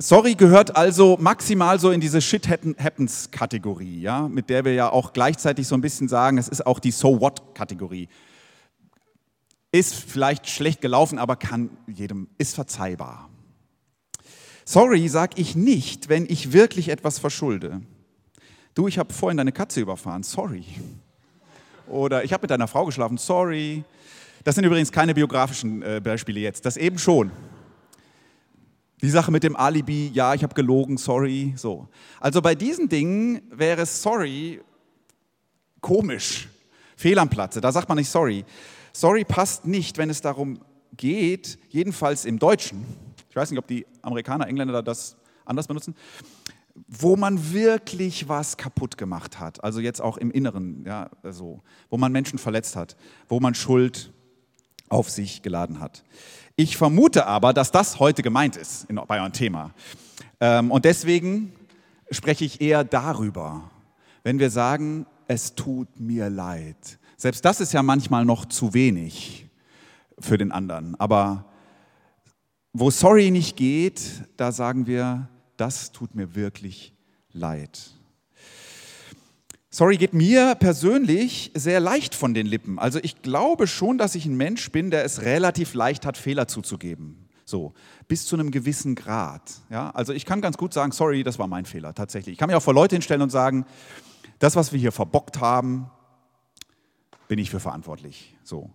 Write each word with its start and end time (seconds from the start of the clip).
Sorry 0.00 0.36
gehört 0.36 0.76
also 0.76 1.16
maximal 1.20 1.80
so 1.80 1.90
in 1.90 2.00
diese 2.00 2.20
Shit 2.20 2.48
Happens 2.48 3.32
Kategorie, 3.32 4.00
ja, 4.00 4.28
mit 4.28 4.48
der 4.48 4.64
wir 4.64 4.72
ja 4.72 4.90
auch 4.90 5.12
gleichzeitig 5.12 5.66
so 5.66 5.74
ein 5.74 5.80
bisschen 5.80 6.06
sagen, 6.06 6.38
es 6.38 6.46
ist 6.46 6.64
auch 6.64 6.78
die 6.78 6.92
So 6.92 7.20
What 7.20 7.56
Kategorie. 7.56 8.08
Ist 9.72 9.96
vielleicht 9.96 10.48
schlecht 10.48 10.82
gelaufen, 10.82 11.18
aber 11.18 11.34
kann 11.34 11.70
jedem, 11.88 12.28
ist 12.38 12.54
verzeihbar. 12.54 13.28
Sorry 14.64 15.08
sag 15.08 15.36
ich 15.36 15.56
nicht, 15.56 16.08
wenn 16.08 16.26
ich 16.30 16.52
wirklich 16.52 16.90
etwas 16.90 17.18
verschulde. 17.18 17.80
Du, 18.76 18.86
ich 18.86 19.00
habe 19.00 19.12
vorhin 19.12 19.38
deine 19.38 19.50
Katze 19.50 19.80
überfahren, 19.80 20.22
sorry. 20.22 20.64
Oder 21.88 22.22
ich 22.22 22.32
habe 22.32 22.42
mit 22.42 22.52
deiner 22.52 22.68
Frau 22.68 22.86
geschlafen, 22.86 23.18
sorry. 23.18 23.82
Das 24.44 24.54
sind 24.54 24.62
übrigens 24.62 24.92
keine 24.92 25.12
biografischen 25.12 25.82
äh, 25.82 26.00
Beispiele 26.00 26.38
jetzt, 26.38 26.64
das 26.66 26.76
eben 26.76 27.00
schon. 27.00 27.32
Die 29.00 29.10
Sache 29.10 29.30
mit 29.30 29.44
dem 29.44 29.54
Alibi, 29.54 30.10
ja, 30.12 30.34
ich 30.34 30.42
habe 30.42 30.54
gelogen, 30.54 30.96
sorry, 30.96 31.54
so. 31.56 31.88
Also 32.20 32.42
bei 32.42 32.54
diesen 32.54 32.88
Dingen 32.88 33.42
wäre 33.50 33.86
sorry 33.86 34.60
komisch, 35.80 36.48
fehl 36.96 37.18
am 37.18 37.28
Platze, 37.28 37.60
da 37.60 37.70
sagt 37.70 37.88
man 37.88 37.98
nicht 37.98 38.10
sorry. 38.10 38.44
Sorry 38.92 39.24
passt 39.24 39.66
nicht, 39.66 39.98
wenn 39.98 40.10
es 40.10 40.20
darum 40.20 40.58
geht, 40.96 41.58
jedenfalls 41.68 42.24
im 42.24 42.38
Deutschen, 42.38 42.84
ich 43.30 43.36
weiß 43.36 43.50
nicht, 43.50 43.58
ob 43.58 43.66
die 43.68 43.86
Amerikaner, 44.02 44.48
Engländer 44.48 44.82
das 44.82 45.16
anders 45.44 45.68
benutzen, 45.68 45.94
wo 46.86 47.16
man 47.16 47.52
wirklich 47.52 48.28
was 48.28 48.56
kaputt 48.56 48.96
gemacht 48.96 49.38
hat, 49.38 49.62
also 49.62 49.80
jetzt 49.80 50.00
auch 50.00 50.16
im 50.16 50.30
Inneren, 50.30 50.84
ja, 50.84 51.10
so, 51.30 51.62
wo 51.90 51.96
man 51.96 52.10
Menschen 52.10 52.38
verletzt 52.38 52.74
hat, 52.74 52.96
wo 53.28 53.38
man 53.38 53.54
Schuld 53.54 54.12
auf 54.88 55.10
sich 55.10 55.42
geladen 55.42 55.80
hat. 55.80 56.04
Ich 56.56 56.76
vermute 56.76 57.26
aber, 57.26 57.52
dass 57.52 57.70
das 57.70 58.00
heute 58.00 58.22
gemeint 58.22 58.56
ist 58.56 58.84
in, 58.90 59.00
bei 59.06 59.20
eurem 59.20 59.32
Thema. 59.32 59.72
Ähm, 60.40 60.70
und 60.70 60.84
deswegen 60.84 61.52
spreche 62.10 62.44
ich 62.44 62.60
eher 62.60 62.84
darüber, 62.84 63.70
wenn 64.24 64.38
wir 64.38 64.50
sagen, 64.50 65.06
es 65.26 65.54
tut 65.54 66.00
mir 66.00 66.30
leid. 66.30 66.98
Selbst 67.16 67.44
das 67.44 67.60
ist 67.60 67.72
ja 67.72 67.82
manchmal 67.82 68.24
noch 68.24 68.46
zu 68.46 68.74
wenig 68.74 69.48
für 70.18 70.38
den 70.38 70.52
anderen. 70.52 70.98
Aber 70.98 71.44
wo 72.72 72.90
sorry 72.90 73.30
nicht 73.30 73.56
geht, 73.56 74.24
da 74.36 74.52
sagen 74.52 74.86
wir, 74.86 75.28
das 75.56 75.92
tut 75.92 76.14
mir 76.14 76.34
wirklich 76.34 76.94
leid. 77.32 77.97
Sorry 79.70 79.98
geht 79.98 80.14
mir 80.14 80.54
persönlich 80.54 81.52
sehr 81.54 81.78
leicht 81.78 82.14
von 82.14 82.32
den 82.32 82.46
Lippen. 82.46 82.78
Also 82.78 82.98
ich 83.02 83.20
glaube 83.20 83.66
schon, 83.66 83.98
dass 83.98 84.14
ich 84.14 84.24
ein 84.24 84.36
Mensch 84.36 84.72
bin, 84.72 84.90
der 84.90 85.04
es 85.04 85.22
relativ 85.22 85.74
leicht 85.74 86.06
hat, 86.06 86.16
Fehler 86.16 86.48
zuzugeben. 86.48 87.28
So, 87.44 87.74
bis 88.08 88.26
zu 88.26 88.36
einem 88.36 88.50
gewissen 88.50 88.94
Grad. 88.94 89.42
Ja, 89.68 89.90
also 89.90 90.12
ich 90.12 90.24
kann 90.24 90.40
ganz 90.40 90.56
gut 90.56 90.72
sagen, 90.72 90.92
sorry, 90.92 91.22
das 91.22 91.38
war 91.38 91.46
mein 91.46 91.66
Fehler, 91.66 91.94
tatsächlich. 91.94 92.34
Ich 92.34 92.38
kann 92.38 92.48
mich 92.48 92.56
auch 92.56 92.62
vor 92.62 92.74
Leute 92.74 92.96
hinstellen 92.96 93.22
und 93.22 93.30
sagen, 93.30 93.66
das, 94.38 94.56
was 94.56 94.72
wir 94.72 94.80
hier 94.80 94.92
verbockt 94.92 95.40
haben, 95.40 95.90
bin 97.26 97.38
ich 97.38 97.50
für 97.50 97.60
verantwortlich. 97.60 98.36
So. 98.44 98.70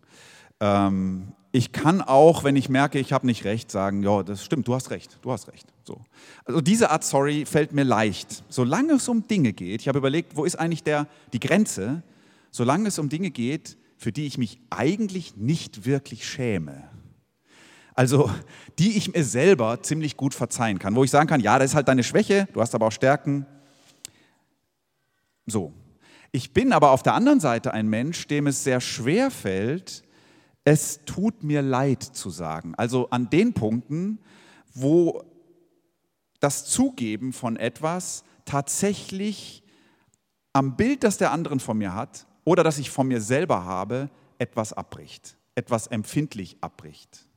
Ähm, 0.64 1.34
ich 1.52 1.74
kann 1.74 2.02
auch, 2.02 2.44
wenn 2.46 2.56
ich 2.56 2.70
merke, 2.70 2.98
ich 2.98 3.12
habe 3.12 3.26
nicht 3.26 3.44
recht, 3.44 3.70
sagen, 3.70 4.02
ja, 4.02 4.24
das 4.24 4.44
stimmt, 4.44 4.68
du 4.68 4.74
hast 4.74 4.90
recht, 4.92 5.20
du 5.22 5.32
hast 5.32 5.50
recht. 5.50 5.68
So. 5.84 6.02
Also 6.46 6.62
diese 6.62 6.90
Art 6.90 7.04
Sorry 7.04 7.46
fällt 7.46 7.74
mir 7.74 7.84
leicht. 7.84 8.44
Solange 8.48 8.94
es 8.94 9.10
um 9.10 9.28
Dinge 9.28 9.52
geht, 9.52 9.82
ich 9.82 9.88
habe 9.90 10.00
überlegt, 10.00 10.38
wo 10.38 10.46
ist 10.46 10.56
eigentlich 10.56 10.84
der, 10.84 11.08
die 11.34 11.42
Grenze, 11.42 12.02
solange 12.50 12.88
es 12.88 12.98
um 12.98 13.10
Dinge 13.10 13.30
geht, 13.30 13.78
für 13.98 14.14
die 14.14 14.26
ich 14.26 14.38
mich 14.38 14.62
eigentlich 14.70 15.36
nicht 15.36 15.86
wirklich 15.86 16.28
schäme. 16.28 16.90
Also 17.94 18.32
die 18.80 18.98
ich 18.98 19.14
mir 19.14 19.24
selber 19.24 19.84
ziemlich 19.84 20.16
gut 20.16 20.34
verzeihen 20.34 20.80
kann, 20.80 20.96
wo 20.96 21.04
ich 21.04 21.12
sagen 21.12 21.28
kann, 21.28 21.42
ja, 21.42 21.60
das 21.60 21.72
ist 21.72 21.76
halt 21.76 21.90
deine 21.90 22.04
Schwäche, 22.04 22.48
du 22.54 22.62
hast 22.62 22.74
aber 22.74 22.88
auch 22.88 22.92
Stärken. 22.92 23.46
So. 25.46 25.74
Ich 26.32 26.54
bin 26.54 26.74
aber 26.74 26.92
auf 26.92 27.04
der 27.04 27.14
anderen 27.14 27.42
Seite 27.42 27.74
ein 27.74 27.88
Mensch, 27.88 28.26
dem 28.28 28.48
es 28.48 28.64
sehr 28.64 28.82
schwer 28.82 29.30
fällt, 29.30 30.04
es 30.66 31.02
tut 31.06 31.44
mir 31.44 31.62
leid 31.62 32.04
zu 32.04 32.30
sagen. 32.30 32.74
Also 32.76 33.10
an 33.10 33.30
den 33.30 33.54
Punkten, 33.54 34.20
wo 34.74 35.24
das 36.40 36.66
Zugeben 36.66 37.34
von 37.34 37.58
etwas 37.58 38.24
tatsächlich 38.46 39.64
am 40.54 40.76
Bild, 40.76 41.04
das 41.04 41.18
der 41.18 41.32
anderen 41.32 41.60
von 41.60 41.78
mir 41.78 41.94
hat 41.94 42.28
oder 42.46 42.64
das 42.64 42.78
ich 42.78 42.90
von 42.90 43.08
mir 43.08 43.22
selber 43.22 43.66
habe, 43.66 44.10
etwas 44.38 44.74
abbricht, 44.74 45.38
etwas 45.56 45.88
empfindlich 45.88 46.58
abbricht. 46.62 47.28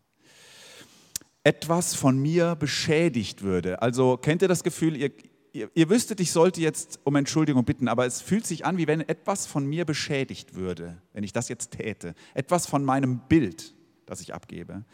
Etwas 1.44 1.94
von 1.94 2.18
mir 2.18 2.56
beschädigt 2.56 3.42
würde. 3.42 3.80
Also 3.80 4.16
kennt 4.16 4.42
ihr 4.42 4.48
das 4.48 4.64
Gefühl, 4.64 4.96
ihr, 4.96 5.12
ihr, 5.56 5.70
ihr 5.74 5.88
wüsstet, 5.88 6.20
ich 6.20 6.30
sollte 6.30 6.60
jetzt 6.60 7.00
um 7.04 7.16
Entschuldigung 7.16 7.64
bitten, 7.64 7.88
aber 7.88 8.06
es 8.06 8.20
fühlt 8.20 8.46
sich 8.46 8.64
an, 8.64 8.76
wie 8.76 8.86
wenn 8.86 9.00
etwas 9.00 9.46
von 9.46 9.66
mir 9.66 9.84
beschädigt 9.84 10.54
würde, 10.54 11.00
wenn 11.12 11.24
ich 11.24 11.32
das 11.32 11.48
jetzt 11.48 11.72
täte. 11.72 12.14
Etwas 12.34 12.66
von 12.66 12.84
meinem 12.84 13.20
Bild, 13.28 13.74
das 14.04 14.20
ich 14.20 14.34
abgebe. 14.34 14.84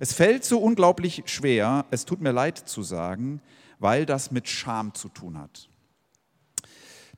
Es 0.00 0.12
fällt 0.12 0.44
so 0.44 0.58
unglaublich 0.60 1.24
schwer, 1.26 1.86
es 1.90 2.04
tut 2.04 2.20
mir 2.20 2.32
leid 2.32 2.56
zu 2.56 2.82
sagen, 2.82 3.42
weil 3.78 4.06
das 4.06 4.30
mit 4.30 4.48
Scham 4.48 4.94
zu 4.94 5.08
tun 5.08 5.38
hat. 5.38 5.68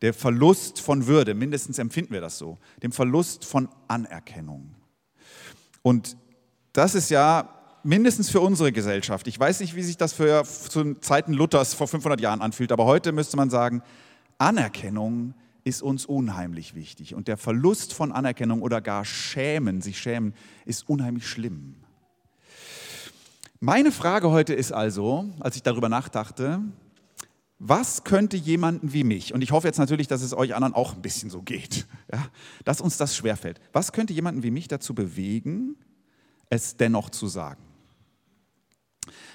Der 0.00 0.14
Verlust 0.14 0.81
von 0.81 1.06
Würde, 1.06 1.34
mindestens 1.34 1.78
empfinden 1.78 2.12
wir 2.12 2.20
das 2.20 2.38
so, 2.38 2.59
dem 2.82 2.93
Verlust 2.93 3.44
von 3.44 3.69
Anerkennung. 3.87 4.75
Und 5.82 6.16
das 6.72 6.94
ist 6.94 7.10
ja 7.10 7.53
mindestens 7.84 8.30
für 8.30 8.40
unsere 8.40 8.72
Gesellschaft. 8.72 9.26
Ich 9.28 9.38
weiß 9.38 9.60
nicht, 9.60 9.76
wie 9.76 9.82
sich 9.82 9.96
das 9.96 10.12
für, 10.12 10.44
zu 10.44 10.94
Zeiten 10.94 11.32
Luthers 11.32 11.74
vor 11.74 11.86
500 11.86 12.20
Jahren 12.20 12.40
anfühlt, 12.40 12.72
aber 12.72 12.84
heute 12.84 13.12
müsste 13.12 13.36
man 13.36 13.50
sagen, 13.50 13.82
Anerkennung 14.38 15.34
ist 15.64 15.82
uns 15.82 16.04
unheimlich 16.04 16.74
wichtig. 16.74 17.14
Und 17.14 17.28
der 17.28 17.36
Verlust 17.36 17.92
von 17.92 18.12
Anerkennung 18.12 18.62
oder 18.62 18.80
gar 18.80 19.04
Schämen, 19.04 19.80
sich 19.80 19.98
schämen, 19.98 20.34
ist 20.66 20.88
unheimlich 20.88 21.26
schlimm. 21.26 21.76
Meine 23.60 23.92
Frage 23.92 24.30
heute 24.30 24.52
ist 24.52 24.72
also, 24.72 25.26
als 25.40 25.56
ich 25.56 25.62
darüber 25.62 25.88
nachdachte, 25.88 26.60
was 27.58 28.04
könnte 28.04 28.36
jemanden 28.36 28.92
wie 28.92 29.04
mich, 29.04 29.32
und 29.32 29.40
ich 29.42 29.52
hoffe 29.52 29.66
jetzt 29.66 29.78
natürlich, 29.78 30.06
dass 30.06 30.20
es 30.20 30.34
euch 30.34 30.54
anderen 30.54 30.74
auch 30.74 30.94
ein 30.94 31.00
bisschen 31.00 31.30
so 31.30 31.40
geht, 31.40 31.86
ja, 32.12 32.26
dass 32.64 32.80
uns 32.80 32.98
das 32.98 33.16
schwerfällt, 33.16 33.60
was 33.72 33.92
könnte 33.92 34.12
jemanden 34.12 34.42
wie 34.42 34.50
mich 34.50 34.68
dazu 34.68 34.94
bewegen, 34.94 35.76
es 36.50 36.76
dennoch 36.76 37.08
zu 37.08 37.26
sagen? 37.26 37.62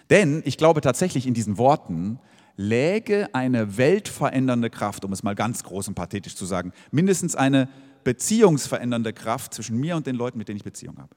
Denn 0.09 0.41
ich 0.45 0.57
glaube 0.57 0.81
tatsächlich 0.81 1.27
in 1.27 1.33
diesen 1.33 1.57
Worten 1.57 2.19
läge 2.55 3.29
eine 3.33 3.77
weltverändernde 3.77 4.69
Kraft, 4.69 5.05
um 5.05 5.13
es 5.13 5.23
mal 5.23 5.35
ganz 5.35 5.63
groß 5.63 5.87
und 5.87 5.95
pathetisch 5.95 6.35
zu 6.35 6.45
sagen, 6.45 6.73
mindestens 6.91 7.35
eine 7.35 7.69
beziehungsverändernde 8.03 9.13
Kraft 9.13 9.53
zwischen 9.53 9.77
mir 9.77 9.95
und 9.95 10.07
den 10.07 10.15
Leuten, 10.15 10.37
mit 10.37 10.47
denen 10.47 10.57
ich 10.57 10.63
Beziehung 10.63 10.97
habe. 10.97 11.15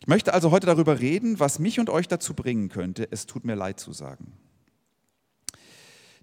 Ich 0.00 0.06
möchte 0.06 0.32
also 0.32 0.50
heute 0.50 0.66
darüber 0.66 1.00
reden, 1.00 1.40
was 1.40 1.58
mich 1.58 1.80
und 1.80 1.90
euch 1.90 2.06
dazu 2.08 2.34
bringen 2.34 2.68
könnte, 2.68 3.08
es 3.10 3.26
tut 3.26 3.44
mir 3.44 3.56
leid 3.56 3.80
zu 3.80 3.92
sagen. 3.92 4.32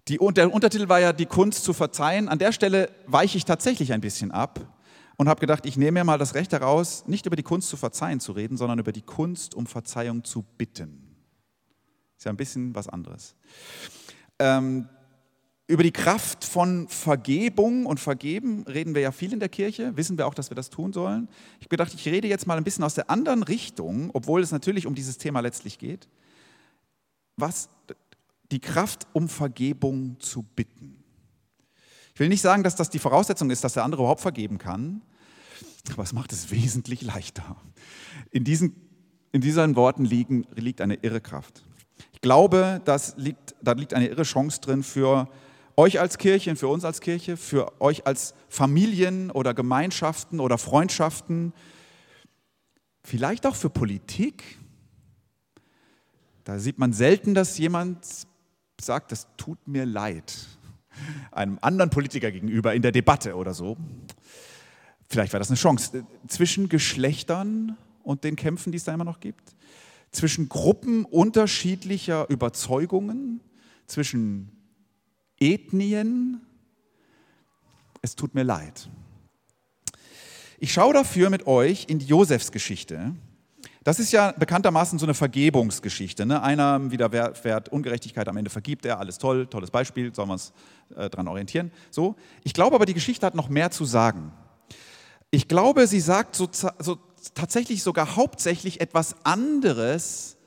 Die, 0.07 0.17
der 0.17 0.53
Untertitel 0.53 0.89
war 0.89 0.99
ja 0.99 1.13
die 1.13 1.25
Kunst 1.25 1.63
zu 1.63 1.73
verzeihen. 1.73 2.27
An 2.27 2.39
der 2.39 2.51
Stelle 2.51 2.89
weiche 3.07 3.37
ich 3.37 3.45
tatsächlich 3.45 3.93
ein 3.93 4.01
bisschen 4.01 4.31
ab 4.31 4.73
und 5.17 5.29
habe 5.29 5.39
gedacht, 5.39 5.65
ich 5.65 5.77
nehme 5.77 5.99
mir 5.99 6.03
mal 6.03 6.17
das 6.17 6.33
Recht 6.35 6.51
heraus, 6.51 7.05
nicht 7.07 7.25
über 7.25 7.35
die 7.35 7.43
Kunst 7.43 7.69
zu 7.69 7.77
verzeihen 7.77 8.19
zu 8.19 8.33
reden, 8.33 8.57
sondern 8.57 8.79
über 8.79 8.91
die 8.91 9.01
Kunst, 9.01 9.55
um 9.55 9.65
Verzeihung 9.65 10.23
zu 10.23 10.43
bitten. 10.57 11.02
Ist 12.23 12.27
ja 12.27 12.31
ein 12.31 12.37
bisschen 12.37 12.73
was 12.73 12.87
anderes. 12.87 13.35
Ähm, 14.39 14.87
über 15.67 15.83
die 15.83 15.91
Kraft 15.91 16.45
von 16.45 16.87
Vergebung 16.87 17.85
und 17.85 17.99
Vergeben 17.99 18.63
reden 18.63 18.95
wir 18.95 19.01
ja 19.01 19.11
viel 19.11 19.33
in 19.33 19.41
der 19.41 19.49
Kirche, 19.49 19.97
wissen 19.97 20.17
wir 20.17 20.25
auch, 20.25 20.33
dass 20.33 20.49
wir 20.49 20.55
das 20.55 20.69
tun 20.69 20.93
sollen. 20.93 21.27
Ich 21.59 21.67
gedacht, 21.67 21.93
ich 21.93 22.05
rede 22.05 22.29
jetzt 22.29 22.47
mal 22.47 22.55
ein 22.55 22.63
bisschen 22.63 22.85
aus 22.85 22.93
der 22.93 23.09
anderen 23.09 23.43
Richtung, 23.43 24.09
obwohl 24.13 24.41
es 24.41 24.53
natürlich 24.53 24.87
um 24.87 24.95
dieses 24.95 25.17
Thema 25.17 25.41
letztlich 25.41 25.79
geht. 25.79 26.07
Was 27.35 27.67
die 28.53 28.61
Kraft, 28.61 29.05
um 29.11 29.27
Vergebung 29.27 30.15
zu 30.21 30.43
bitten. 30.43 31.03
Ich 32.13 32.21
will 32.21 32.29
nicht 32.29 32.41
sagen, 32.41 32.63
dass 32.63 32.77
das 32.77 32.89
die 32.89 32.99
Voraussetzung 32.99 33.49
ist, 33.49 33.65
dass 33.65 33.73
der 33.73 33.83
andere 33.83 34.03
überhaupt 34.03 34.21
vergeben 34.21 34.59
kann, 34.59 35.01
aber 35.91 36.03
es 36.03 36.13
macht 36.13 36.31
es 36.31 36.51
wesentlich 36.51 37.01
leichter. 37.01 37.57
In 38.31 38.45
diesen, 38.45 38.77
in 39.33 39.41
diesen 39.41 39.75
Worten 39.75 40.05
liegen, 40.05 40.47
liegt 40.55 40.79
eine 40.79 40.95
irre 40.95 41.19
Kraft 41.19 41.65
glaube, 42.23 42.81
das 42.85 43.15
liegt, 43.17 43.53
da 43.61 43.73
liegt 43.73 43.93
eine 43.93 44.07
irre 44.07 44.23
Chance 44.23 44.59
drin 44.61 44.81
für 44.81 45.29
euch 45.75 45.99
als 45.99 46.17
Kirche, 46.17 46.55
für 46.55 46.69
uns 46.69 46.83
als 46.83 47.01
Kirche, 47.01 47.37
für 47.37 47.79
euch 47.79 48.07
als 48.07 48.33
Familien 48.49 49.29
oder 49.29 49.53
Gemeinschaften 49.53 50.39
oder 50.39 50.57
Freundschaften, 50.57 51.53
vielleicht 53.03 53.45
auch 53.45 53.55
für 53.55 53.69
Politik. 53.69 54.57
Da 56.45 56.57
sieht 56.57 56.79
man 56.79 56.93
selten, 56.93 57.33
dass 57.33 57.57
jemand 57.57 58.05
sagt, 58.81 59.11
das 59.11 59.27
tut 59.37 59.67
mir 59.67 59.85
leid, 59.85 60.33
einem 61.31 61.59
anderen 61.61 61.89
Politiker 61.89 62.31
gegenüber 62.31 62.73
in 62.73 62.81
der 62.81 62.91
Debatte 62.91 63.35
oder 63.35 63.53
so. 63.53 63.77
Vielleicht 65.07 65.33
wäre 65.33 65.39
das 65.39 65.49
eine 65.49 65.57
Chance 65.57 66.05
zwischen 66.27 66.69
Geschlechtern 66.69 67.77
und 68.01 68.23
den 68.23 68.35
Kämpfen, 68.35 68.71
die 68.71 68.77
es 68.77 68.83
da 68.83 68.93
immer 68.93 69.03
noch 69.03 69.19
gibt 69.19 69.53
zwischen 70.13 70.47
Gruppen 70.47 71.03
unterschiedlicher 71.03 72.29
Überzeugungen, 72.29 73.41
zwischen 73.87 74.51
Ethnien. 75.39 76.41
Es 78.01 78.15
tut 78.15 78.33
mir 78.33 78.43
leid. 78.43 78.87
Ich 80.59 80.71
schaue 80.71 80.93
dafür 80.93 81.29
mit 81.29 81.45
euch 81.45 81.87
in 81.89 81.99
die 81.99 82.05
Josefsgeschichte. 82.05 83.13
Das 83.83 83.99
ist 83.99 84.13
ja 84.13 84.31
bekanntermaßen 84.31 84.97
so 84.97 85.05
eine 85.05 85.13
Vergebungsgeschichte. 85.13 86.25
Ne? 86.25 86.41
Einer 86.41 86.89
widerfährt 86.89 87.67
Ungerechtigkeit, 87.67 88.29
am 88.29 88.37
Ende 88.37 88.49
vergibt 88.49 88.85
er, 88.85 88.99
alles 88.99 89.17
toll, 89.17 89.47
tolles 89.47 89.71
Beispiel, 89.71 90.15
sollen 90.15 90.29
wir 90.29 90.33
uns 90.33 90.53
äh, 90.95 91.09
daran 91.09 91.27
orientieren. 91.27 91.71
So. 91.91 92.15
Ich 92.43 92.53
glaube 92.53 92.75
aber, 92.75 92.85
die 92.85 92.93
Geschichte 92.93 93.25
hat 93.25 93.35
noch 93.35 93.49
mehr 93.49 93.71
zu 93.71 93.83
sagen. 93.83 94.31
Ich 95.31 95.49
glaube, 95.49 95.87
sie 95.87 95.99
sagt 95.99 96.35
so, 96.35 96.47
so 96.51 96.97
tatsächlich 97.31 97.83
sogar 97.83 98.15
hauptsächlich 98.15 98.81
etwas 98.81 99.15
anderes 99.23 100.37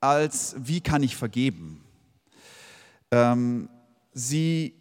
als 0.00 0.54
wie 0.58 0.80
kann 0.80 1.02
ich 1.02 1.16
vergeben. 1.16 1.84
Ähm, 3.10 3.68
sie 4.12 4.74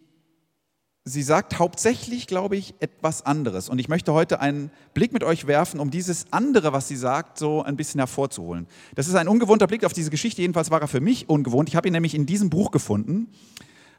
sie 1.06 1.22
sagt 1.22 1.60
hauptsächlich, 1.60 2.26
glaube 2.26 2.58
ich, 2.58 2.74
etwas 2.80 3.26
anderes. 3.26 3.70
Und 3.70 3.78
ich 3.78 3.88
möchte 3.88 4.12
heute 4.12 4.40
einen 4.40 4.72
Blick 4.96 5.14
mit 5.14 5.24
euch 5.24 5.46
werfen, 5.46 5.80
um 5.80 5.92
dieses 5.92 6.26
andere, 6.32 6.74
was 6.74 6.88
sie 6.88 6.96
sagt, 6.96 7.38
so 7.38 7.62
ein 7.62 7.78
bisschen 7.78 8.00
hervorzuholen. 8.00 8.68
Das 8.96 9.08
ist 9.08 9.14
ein 9.14 9.28
ungewohnter 9.28 9.68
Blick 9.68 9.86
auf 9.86 9.94
diese 9.94 10.10
Geschichte, 10.10 10.42
jedenfalls 10.42 10.72
war 10.72 10.82
er 10.82 10.88
für 10.88 11.02
mich 11.02 11.30
ungewohnt. 11.30 11.70
Ich 11.70 11.76
habe 11.76 11.88
ihn 11.88 11.94
nämlich 11.94 12.16
in 12.16 12.26
diesem 12.26 12.50
Buch 12.50 12.72
gefunden 12.72 13.28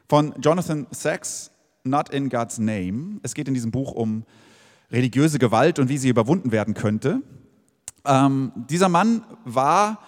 von 0.09 0.33
Jonathan 0.41 0.85
Sachs, 0.91 1.51
Not 1.83 2.09
in 2.09 2.29
God's 2.29 2.57
Name. 2.57 3.21
Es 3.23 3.33
geht 3.33 3.47
in 3.47 3.53
diesem 3.53 3.71
Buch 3.71 3.93
um 3.93 4.25
religiöse 4.91 5.39
Gewalt 5.39 5.79
und 5.79 5.89
wie 5.89 5.97
sie 5.97 6.09
überwunden 6.09 6.51
werden 6.51 6.73
könnte. 6.73 7.21
Ähm, 8.05 8.51
dieser 8.55 8.89
Mann 8.89 9.23
war 9.43 9.99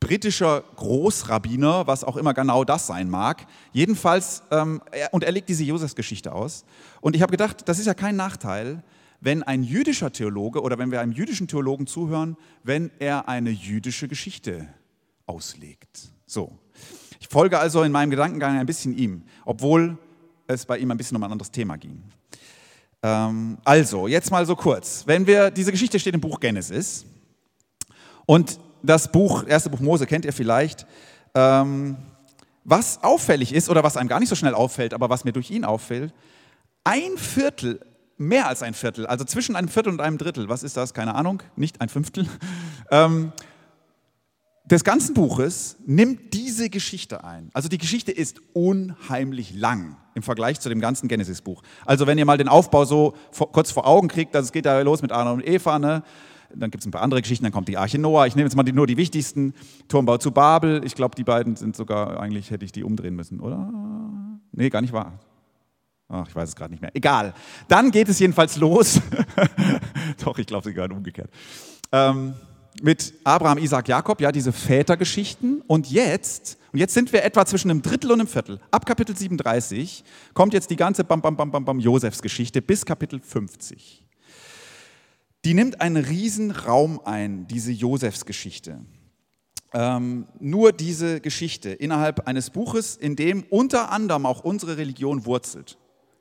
britischer 0.00 0.62
Großrabbiner, 0.76 1.86
was 1.86 2.04
auch 2.04 2.16
immer 2.16 2.34
genau 2.34 2.64
das 2.64 2.86
sein 2.86 3.08
mag. 3.08 3.46
Jedenfalls, 3.72 4.42
ähm, 4.50 4.82
er, 4.92 5.12
und 5.12 5.24
er 5.24 5.32
legt 5.32 5.48
diese 5.48 5.64
Josefsgeschichte 5.64 6.32
aus. 6.32 6.64
Und 7.00 7.16
ich 7.16 7.22
habe 7.22 7.30
gedacht, 7.30 7.68
das 7.68 7.78
ist 7.78 7.86
ja 7.86 7.94
kein 7.94 8.16
Nachteil, 8.16 8.82
wenn 9.20 9.42
ein 9.42 9.62
jüdischer 9.62 10.12
Theologe 10.12 10.60
oder 10.60 10.78
wenn 10.78 10.90
wir 10.90 11.00
einem 11.00 11.12
jüdischen 11.12 11.48
Theologen 11.48 11.86
zuhören, 11.86 12.36
wenn 12.62 12.90
er 12.98 13.28
eine 13.28 13.50
jüdische 13.50 14.06
Geschichte 14.06 14.68
auslegt. 15.26 16.12
So. 16.26 16.58
Ich 17.18 17.28
folge 17.28 17.58
also 17.58 17.82
in 17.82 17.90
meinem 17.92 18.10
Gedankengang 18.10 18.58
ein 18.58 18.66
bisschen 18.66 18.96
ihm, 18.96 19.22
obwohl 19.46 19.96
es 20.46 20.66
bei 20.66 20.76
ihm 20.76 20.90
ein 20.90 20.98
bisschen 20.98 21.16
um 21.16 21.22
ein 21.22 21.32
anderes 21.32 21.50
Thema 21.50 21.76
ging. 21.76 22.02
Ähm, 23.04 23.58
also, 23.64 24.08
jetzt 24.08 24.30
mal 24.30 24.46
so 24.46 24.56
kurz. 24.56 25.02
Wenn 25.06 25.26
wir, 25.26 25.50
diese 25.50 25.70
Geschichte 25.70 26.00
steht 26.00 26.14
im 26.14 26.22
Buch 26.22 26.40
Genesis. 26.40 27.04
Und 28.24 28.58
das 28.82 29.12
Buch, 29.12 29.44
erste 29.46 29.68
Buch 29.68 29.80
Mose 29.80 30.06
kennt 30.06 30.24
ihr 30.24 30.32
vielleicht. 30.32 30.86
Ähm, 31.34 31.98
was 32.64 33.02
auffällig 33.02 33.52
ist 33.52 33.68
oder 33.68 33.82
was 33.82 33.98
einem 33.98 34.08
gar 34.08 34.20
nicht 34.20 34.30
so 34.30 34.34
schnell 34.34 34.54
auffällt, 34.54 34.94
aber 34.94 35.10
was 35.10 35.24
mir 35.24 35.32
durch 35.32 35.50
ihn 35.50 35.66
auffällt, 35.66 36.14
ein 36.82 37.18
Viertel, 37.18 37.80
mehr 38.16 38.48
als 38.48 38.62
ein 38.62 38.72
Viertel, 38.72 39.06
also 39.06 39.24
zwischen 39.24 39.54
einem 39.54 39.68
Viertel 39.68 39.92
und 39.92 40.00
einem 40.00 40.16
Drittel, 40.16 40.48
was 40.48 40.62
ist 40.62 40.78
das? 40.78 40.94
Keine 40.94 41.14
Ahnung, 41.14 41.42
nicht 41.56 41.82
ein 41.82 41.90
Fünftel, 41.90 42.26
ähm, 42.90 43.32
des 44.64 44.82
ganzen 44.82 45.14
Buches 45.14 45.76
nimmt 45.86 46.32
diese 46.32 46.70
Geschichte 46.70 47.22
ein. 47.22 47.50
Also 47.52 47.68
die 47.68 47.78
Geschichte 47.78 48.12
ist 48.12 48.40
unheimlich 48.54 49.54
lang 49.54 49.96
im 50.14 50.22
Vergleich 50.22 50.58
zu 50.60 50.68
dem 50.68 50.80
ganzen 50.80 51.08
Genesis-Buch. 51.08 51.62
Also 51.84 52.06
wenn 52.06 52.16
ihr 52.16 52.24
mal 52.24 52.38
den 52.38 52.48
Aufbau 52.48 52.84
so 52.84 53.14
vor, 53.30 53.52
kurz 53.52 53.70
vor 53.70 53.86
Augen 53.86 54.08
kriegt, 54.08 54.34
es 54.34 54.52
geht 54.52 54.64
da 54.64 54.80
los 54.80 55.02
mit 55.02 55.12
Adam 55.12 55.34
und 55.34 55.46
Eva, 55.46 55.78
ne? 55.78 56.02
Dann 56.56 56.70
gibt 56.70 56.82
es 56.82 56.86
ein 56.86 56.92
paar 56.92 57.02
andere 57.02 57.20
Geschichten, 57.20 57.44
dann 57.44 57.52
kommt 57.52 57.68
die 57.68 57.76
Arche 57.76 57.98
Noah. 57.98 58.26
Ich 58.26 58.36
nehme 58.36 58.46
jetzt 58.46 58.54
mal 58.54 58.62
die, 58.62 58.72
nur 58.72 58.86
die 58.86 58.96
wichtigsten. 58.96 59.54
Turmbau 59.88 60.18
zu 60.18 60.30
Babel. 60.30 60.82
Ich 60.84 60.94
glaube, 60.94 61.16
die 61.16 61.24
beiden 61.24 61.56
sind 61.56 61.74
sogar, 61.74 62.20
eigentlich 62.20 62.50
hätte 62.52 62.64
ich 62.64 62.70
die 62.70 62.84
umdrehen 62.84 63.16
müssen, 63.16 63.40
oder? 63.40 63.72
Nee, 64.52 64.70
gar 64.70 64.80
nicht 64.80 64.92
wahr. 64.92 65.18
Ach, 66.08 66.28
ich 66.28 66.34
weiß 66.34 66.50
es 66.50 66.54
gerade 66.54 66.70
nicht 66.70 66.80
mehr. 66.80 66.94
Egal. 66.94 67.34
Dann 67.66 67.90
geht 67.90 68.08
es 68.08 68.20
jedenfalls 68.20 68.56
los. 68.56 69.00
Doch, 70.24 70.38
ich 70.38 70.46
glaube, 70.46 70.68
sie 70.68 70.74
gehören 70.74 70.92
umgekehrt. 70.92 71.30
Ähm, 71.90 72.34
mit 72.82 73.14
Abraham, 73.24 73.58
Isaac, 73.58 73.88
Jakob, 73.88 74.20
ja, 74.20 74.32
diese 74.32 74.52
Vätergeschichten. 74.52 75.62
Und 75.66 75.90
jetzt, 75.90 76.58
und 76.72 76.78
jetzt 76.78 76.94
sind 76.94 77.12
wir 77.12 77.24
etwa 77.24 77.46
zwischen 77.46 77.70
einem 77.70 77.82
Drittel 77.82 78.10
und 78.10 78.20
einem 78.20 78.28
Viertel. 78.28 78.60
Ab 78.70 78.86
Kapitel 78.86 79.16
37 79.16 80.04
kommt 80.34 80.54
jetzt 80.54 80.70
die 80.70 80.76
ganze 80.76 81.04
Bam, 81.04 81.20
Bam, 81.22 81.36
Bam, 81.36 81.50
Bam, 81.50 81.64
Bam 81.64 81.80
Josefs 81.80 82.22
Geschichte 82.22 82.62
bis 82.62 82.84
Kapitel 82.84 83.20
50 83.20 84.04
die 85.44 85.54
nimmt 85.54 85.80
einen 85.80 86.02
riesen 86.02 86.50
Raum 86.50 87.00
ein, 87.04 87.46
diese 87.46 87.70
Josefsgeschichte. 87.70 88.80
Ähm, 89.72 90.26
nur 90.40 90.72
diese 90.72 91.20
Geschichte 91.20 91.70
innerhalb 91.70 92.26
eines 92.26 92.50
Buches, 92.50 92.96
in 92.96 93.16
dem 93.16 93.44
unter 93.50 93.90
anderem 93.90 94.24
auch 94.24 94.42
unsere 94.44 94.78
Religion 94.78 95.26
wurzelt. 95.26 95.78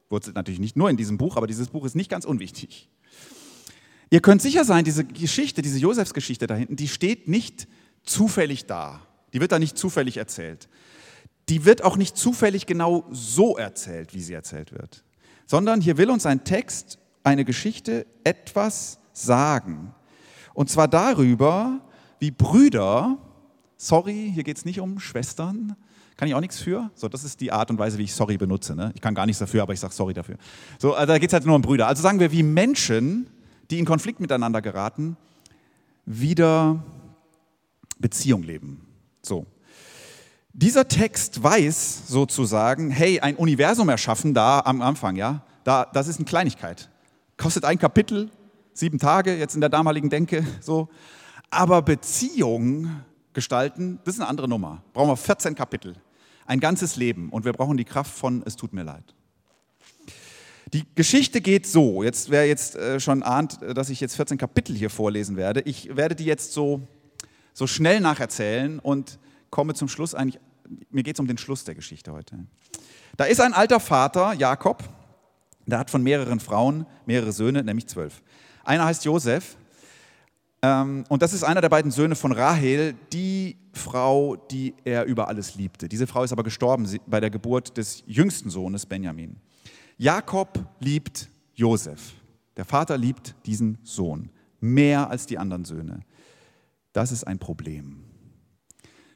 Wurzelt 0.10 0.36
natürlich 0.36 0.60
nicht 0.60 0.76
nur 0.76 0.90
in 0.90 0.98
diesem 0.98 1.18
Buch, 1.18 1.38
aber 1.38 1.48
dieses 1.48 1.70
Buch 1.70 1.86
ist 1.86 1.96
nicht 1.96 2.10
ganz 2.10 2.26
unwichtig. 2.26 2.90
Ihr 4.14 4.22
könnt 4.22 4.44
sicher 4.44 4.64
sein, 4.64 4.86
diese 4.86 5.06
Geschichte, 5.06 5.64
diese 5.64 5.80
Josefsgeschichte 5.80 6.46
da 6.46 6.54
hinten, 6.54 6.76
die 6.76 6.88
steht 6.88 7.28
nicht 7.28 7.68
zufällig 8.04 8.68
da. 8.68 9.02
Die 9.34 9.42
wird 9.42 9.52
da 9.52 9.58
nicht 9.58 9.76
zufällig 9.76 10.18
erzählt. 10.18 10.70
Die 11.50 11.66
wird 11.66 11.84
auch 11.84 11.98
nicht 11.98 12.16
zufällig 12.16 12.68
genau 12.68 13.06
so 13.10 13.58
erzählt, 13.58 14.14
wie 14.14 14.22
sie 14.22 14.34
erzählt 14.34 14.72
wird. 14.72 15.04
Sondern 15.48 15.82
hier 15.82 15.98
will 15.98 16.12
uns 16.12 16.28
ein 16.28 16.44
Text, 16.44 17.00
eine 17.24 17.44
Geschichte 17.44 18.06
etwas 18.24 19.00
sagen. 19.14 19.96
Und 20.54 20.70
zwar 20.70 20.88
darüber, 20.88 21.82
wie 22.20 22.30
Brüder, 22.30 23.18
sorry, 23.78 24.30
hier 24.32 24.44
geht 24.44 24.58
es 24.58 24.64
nicht 24.64 24.80
um 24.80 25.00
Schwestern, 25.00 25.76
kann 26.18 26.28
ich 26.28 26.36
auch 26.36 26.40
nichts 26.40 26.60
für. 26.60 26.92
So, 26.94 27.10
das 27.10 27.24
ist 27.24 27.42
die 27.42 27.52
Art 27.52 27.72
und 27.72 27.80
Weise, 27.80 27.98
wie 27.98 28.04
ich 28.04 28.14
sorry 28.14 28.38
benutze. 28.38 28.76
Ne? 28.76 28.92
Ich 28.94 29.02
kann 29.02 29.16
gar 29.16 29.26
nichts 29.26 29.40
dafür, 29.40 29.64
aber 29.64 29.74
ich 29.74 29.80
sage 29.80 29.96
sorry 29.96 30.14
dafür. 30.14 30.36
So, 30.78 30.94
also 30.94 31.14
da 31.14 31.18
geht 31.18 31.32
es 31.32 31.34
halt 31.34 31.48
nur 31.48 31.56
um 31.56 31.64
Brüder. 31.64 31.88
Also 31.88 32.04
sagen 32.04 32.20
wir, 32.20 32.32
wie 32.32 32.44
Menschen, 32.44 33.26
die 33.70 33.80
in 33.80 33.86
Konflikt 33.86 34.20
miteinander 34.20 34.62
geraten, 34.62 35.18
wieder 36.06 36.84
Beziehung 38.00 38.44
leben. 38.44 38.86
So. 39.22 39.46
Dieser 40.52 40.88
Text 40.88 41.42
weiß 41.42 42.08
sozusagen, 42.08 42.92
hey, 42.92 43.20
ein 43.20 43.36
Universum 43.36 43.90
erschaffen 43.90 44.34
da 44.34 44.60
am 44.60 44.82
Anfang, 44.82 45.16
ja, 45.16 45.42
da, 45.64 45.86
das 45.86 46.08
ist 46.08 46.18
eine 46.18 46.26
Kleinigkeit. 46.26 46.90
Kostet 47.38 47.66
ein 47.66 47.80
Kapitel 47.80 48.30
sieben 48.74 49.00
Tage, 49.00 49.38
jetzt 49.38 49.56
in 49.56 49.62
der 49.62 49.70
damaligen 49.70 50.10
Denke 50.10 50.46
so. 50.62 50.90
Aber 51.50 51.82
Beziehung 51.82 53.04
gestalten, 53.34 54.00
das 54.04 54.16
ist 54.16 54.22
eine 54.22 54.30
andere 54.30 54.48
Nummer. 54.48 54.84
Brauchen 54.94 55.10
wir 55.10 55.18
14 55.18 55.56
Kapitel, 55.56 55.96
ein 56.46 56.60
ganzes 56.60 56.96
Leben 56.96 57.30
und 57.30 57.46
wir 57.46 57.54
brauchen 57.54 57.78
die 57.78 57.86
Kraft 57.86 58.14
von 58.14 58.44
Es 58.46 58.56
tut 58.56 58.74
mir 58.74 58.84
leid. 58.84 59.16
Die 60.72 60.86
Geschichte 60.96 61.42
geht 61.42 61.68
so, 61.68 62.04
jetzt 62.04 62.30
wer 62.30 62.48
jetzt 62.48 62.76
äh, 62.76 63.00
schon 63.00 63.22
ahnt, 63.22 63.60
dass 63.76 63.90
ich 63.90 64.00
jetzt 64.00 64.16
14 64.16 64.38
Kapitel 64.38 64.76
hier 64.76 64.90
vorlesen 64.90 65.36
werde, 65.36 65.62
ich 65.62 65.96
werde 65.96 66.16
die 66.16 66.26
jetzt 66.26 66.54
so, 66.54 66.88
so 67.54 67.68
schnell 67.68 68.00
nacherzählen 68.00 68.80
und 68.80 69.20
komme 69.50 69.74
zum 69.74 69.88
Schluss 69.88 70.16
eigentlich, 70.16 70.42
mir 70.90 71.04
geht 71.04 71.16
es 71.16 71.20
um 71.20 71.28
den 71.28 71.38
Schluss 71.38 71.64
der 71.64 71.76
Geschichte 71.76 72.14
heute. 72.14 72.38
Da 73.18 73.26
ist 73.26 73.42
ein 73.42 73.54
alter 73.54 73.80
Vater, 73.80 74.34
Jakob, 74.34 74.84
der 75.66 75.80
hat 75.80 75.90
von 75.90 76.02
mehreren 76.02 76.40
Frauen 76.40 76.86
mehrere 77.06 77.32
Söhne, 77.32 77.64
nämlich 77.64 77.88
zwölf. 77.88 78.22
Einer 78.64 78.86
heißt 78.86 79.06
Josef 79.06 79.58
ähm, 80.64 81.04
und 81.10 81.22
das 81.22 81.34
ist 81.34 81.44
einer 81.44 81.62
der 81.62 81.70
beiden 81.70 81.92
Söhne 81.92 82.16
von 82.16 82.32
Rahel, 82.32 82.96
die 83.12 83.58
Frau, 83.74 84.38
die 84.38 84.74
er 84.86 85.04
über 85.06 85.28
alles 85.28 85.56
liebte. 85.56 85.90
Diese 85.90 86.08
Frau 86.08 86.24
ist 86.24 86.32
aber 86.32 86.44
gestorben 86.44 86.88
bei 87.06 87.20
der 87.20 87.30
Geburt 87.30 87.78
des 87.78 88.04
jüngsten 88.08 88.50
Sohnes 88.50 88.86
Benjamin. 88.86 89.36
Jakob 89.98 90.66
liebt 90.80 91.30
Josef. 91.54 92.14
Der 92.58 92.66
Vater 92.66 92.98
liebt 92.98 93.36
diesen 93.46 93.78
Sohn 93.84 94.30
mehr 94.60 95.10
als 95.10 95.26
die 95.26 95.38
anderen 95.38 95.66
Söhne. 95.66 96.02
Das 96.94 97.12
ist 97.12 97.26
ein 97.26 97.40
Problem. 97.40 98.04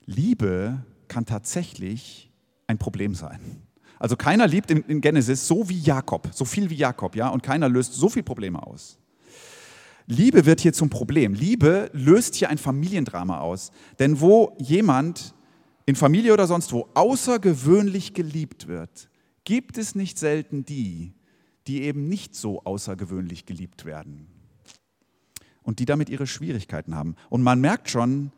Liebe 0.06 0.84
kann 1.08 1.26
tatsächlich 1.26 2.32
ein 2.66 2.78
Problem 2.78 3.14
sein. 3.14 3.40
Also 4.00 4.16
keiner 4.16 4.48
liebt 4.48 4.70
in 4.72 5.02
Genesis 5.02 5.48
so 5.48 5.70
wie 5.70 5.80
Jakob, 5.80 6.30
so 6.32 6.46
viel 6.46 6.70
wie 6.70 6.76
Jakob, 6.76 7.16
ja, 7.16 7.30
und 7.30 7.42
keiner 7.42 7.68
löst 7.68 7.94
so 7.94 8.10
viele 8.10 8.24
Probleme 8.24 8.62
aus. 8.66 9.00
Liebe 10.08 10.46
wird 10.46 10.62
hier 10.62 10.72
zum 10.72 10.90
Problem. 10.90 11.34
Liebe 11.34 11.90
löst 11.94 12.36
hier 12.36 12.50
ein 12.50 12.58
Familiendrama 12.58 13.40
aus. 13.40 13.72
Denn 14.00 14.22
wo 14.22 14.56
jemand 14.58 15.36
in 15.86 15.96
Familie 15.96 16.34
oder 16.34 16.48
sonst 16.48 16.72
wo 16.72 16.88
außergewöhnlich 16.94 18.14
geliebt 18.14 18.68
wird, 18.68 19.10
gibt 19.48 19.78
es 19.78 19.96
nicht 19.96 20.20
selten 20.20 20.66
die, 20.66 21.14
die 21.68 21.84
eben 21.84 22.10
nicht 22.10 22.36
so 22.36 22.66
außergewöhnlich 22.66 23.46
geliebt 23.46 23.86
werden 23.86 24.28
und 25.64 25.80
die 25.80 25.86
damit 25.86 26.10
ihre 26.10 26.28
Schwierigkeiten 26.28 26.96
haben. 26.96 27.16
Und 27.30 27.44
man 27.44 27.62
merkt 27.62 27.90
schon, 27.90 28.34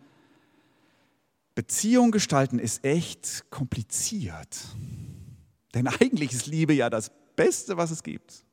Beziehung 1.56 2.12
gestalten 2.12 2.60
ist 2.60 2.86
echt 2.86 3.50
kompliziert. 3.50 4.56
Denn 5.74 5.88
eigentlich 5.88 6.32
ist 6.32 6.46
Liebe 6.46 6.74
ja 6.74 6.92
das 6.92 7.10
Beste, 7.36 7.76
was 7.76 7.90
es 7.90 8.04
gibt. 8.04 8.46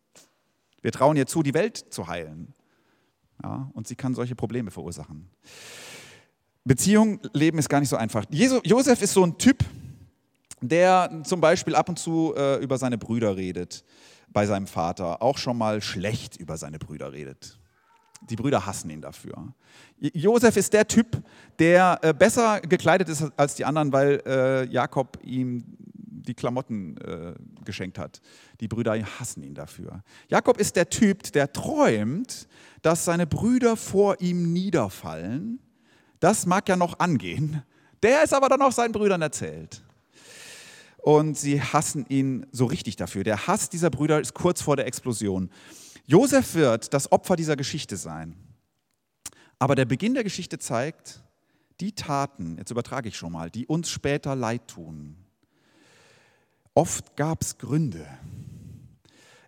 Wir 0.80 0.92
trauen 0.92 1.18
ihr 1.18 1.26
zu, 1.26 1.42
die 1.42 1.52
Welt 1.52 1.76
zu 1.76 2.06
heilen. 2.06 2.54
Ja, 3.42 3.70
und 3.74 3.86
sie 3.86 3.96
kann 3.96 4.14
solche 4.14 4.34
Probleme 4.34 4.70
verursachen. 4.70 5.28
Beziehung 6.64 7.20
leben 7.34 7.58
ist 7.58 7.68
gar 7.68 7.80
nicht 7.80 7.90
so 7.90 7.96
einfach. 7.96 8.24
Josef 8.30 9.02
ist 9.02 9.12
so 9.12 9.24
ein 9.24 9.36
Typ, 9.36 9.62
der 10.60 11.22
zum 11.24 11.40
Beispiel 11.40 11.74
ab 11.74 11.88
und 11.88 11.98
zu 11.98 12.34
äh, 12.36 12.56
über 12.62 12.78
seine 12.78 12.98
Brüder 12.98 13.36
redet 13.36 13.84
bei 14.32 14.44
seinem 14.44 14.66
Vater, 14.66 15.22
auch 15.22 15.38
schon 15.38 15.56
mal 15.56 15.80
schlecht 15.80 16.36
über 16.36 16.56
seine 16.56 16.78
Brüder 16.78 17.12
redet. 17.12 17.58
Die 18.28 18.36
Brüder 18.36 18.66
hassen 18.66 18.90
ihn 18.90 19.00
dafür. 19.00 19.54
Josef 19.98 20.56
ist 20.56 20.72
der 20.72 20.86
Typ, 20.86 21.22
der 21.58 21.98
äh, 22.02 22.12
besser 22.12 22.60
gekleidet 22.60 23.08
ist 23.08 23.30
als 23.36 23.54
die 23.54 23.64
anderen, 23.64 23.92
weil 23.92 24.22
äh, 24.26 24.64
Jakob 24.66 25.18
ihm 25.22 25.64
die 26.26 26.34
Klamotten 26.34 26.96
äh, 26.98 27.34
geschenkt 27.64 27.98
hat. 27.98 28.20
Die 28.60 28.68
Brüder 28.68 28.94
hassen 29.18 29.42
ihn 29.42 29.54
dafür. 29.54 30.02
Jakob 30.28 30.58
ist 30.58 30.76
der 30.76 30.90
Typ, 30.90 31.32
der 31.32 31.52
träumt, 31.52 32.48
dass 32.82 33.04
seine 33.04 33.26
Brüder 33.26 33.76
vor 33.76 34.20
ihm 34.20 34.52
niederfallen. 34.52 35.60
Das 36.20 36.46
mag 36.46 36.68
ja 36.68 36.76
noch 36.76 36.98
angehen. 36.98 37.62
Der 38.02 38.22
ist 38.22 38.34
aber 38.34 38.48
dann 38.48 38.62
auch 38.62 38.72
seinen 38.72 38.92
Brüdern 38.92 39.22
erzählt. 39.22 39.82
Und 41.06 41.38
sie 41.38 41.62
hassen 41.62 42.04
ihn 42.08 42.46
so 42.50 42.64
richtig 42.64 42.96
dafür. 42.96 43.22
Der 43.22 43.46
Hass 43.46 43.68
dieser 43.68 43.90
Brüder 43.90 44.20
ist 44.20 44.34
kurz 44.34 44.60
vor 44.60 44.74
der 44.74 44.88
Explosion. 44.88 45.50
Josef 46.04 46.56
wird 46.56 46.92
das 46.92 47.12
Opfer 47.12 47.36
dieser 47.36 47.54
Geschichte 47.54 47.96
sein. 47.96 48.34
Aber 49.60 49.76
der 49.76 49.84
Beginn 49.84 50.14
der 50.14 50.24
Geschichte 50.24 50.58
zeigt, 50.58 51.22
die 51.78 51.92
Taten, 51.92 52.56
jetzt 52.58 52.72
übertrage 52.72 53.08
ich 53.08 53.16
schon 53.16 53.30
mal, 53.30 53.50
die 53.50 53.68
uns 53.68 53.88
später 53.88 54.34
leid 54.34 54.66
tun, 54.66 55.14
Oft 56.74 57.14
gab 57.14 57.42
es 57.42 57.56
Gründe. 57.56 58.04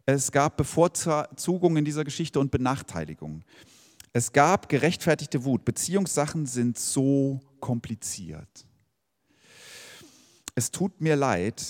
Es 0.07 0.31
gab 0.31 0.57
Bevorzugungen 0.57 1.79
in 1.79 1.85
dieser 1.85 2.05
Geschichte 2.05 2.39
und 2.39 2.53
Benachteiligungen. 2.53 3.45
Es 4.13 4.33
gab 4.33 4.69
gerechtfertigte 4.69 5.45
Wut. 5.45 5.65
Beziehungssachen 5.65 6.47
sind 6.47 6.79
so 6.79 7.41
kompliziert. 7.59 8.68
Es 10.59 10.73
tut 10.73 11.01
mir 11.01 11.15
leid, 11.15 11.65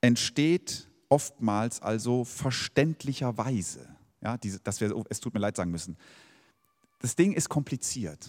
entsteht 0.00 0.88
oftmals 1.10 1.82
also 1.82 2.24
verständlicherweise, 2.24 3.94
ja, 4.22 4.38
diese, 4.38 4.58
dass 4.60 4.80
wir 4.80 5.04
es 5.10 5.20
tut 5.20 5.34
mir 5.34 5.40
leid 5.40 5.54
sagen 5.54 5.70
müssen. 5.70 5.98
Das 7.02 7.14
Ding 7.14 7.34
ist 7.34 7.50
kompliziert. 7.50 8.26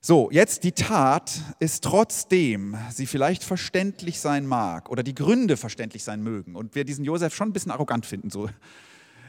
So, 0.00 0.30
jetzt 0.30 0.62
die 0.62 0.70
Tat 0.70 1.32
ist 1.58 1.82
trotzdem, 1.82 2.76
sie 2.92 3.06
vielleicht 3.06 3.42
verständlich 3.42 4.20
sein 4.20 4.46
mag 4.46 4.88
oder 4.88 5.02
die 5.02 5.16
Gründe 5.16 5.56
verständlich 5.56 6.04
sein 6.04 6.22
mögen 6.22 6.54
und 6.54 6.76
wir 6.76 6.84
diesen 6.84 7.04
Josef 7.04 7.34
schon 7.34 7.48
ein 7.48 7.52
bisschen 7.52 7.72
arrogant 7.72 8.06
finden, 8.06 8.30
so. 8.30 8.48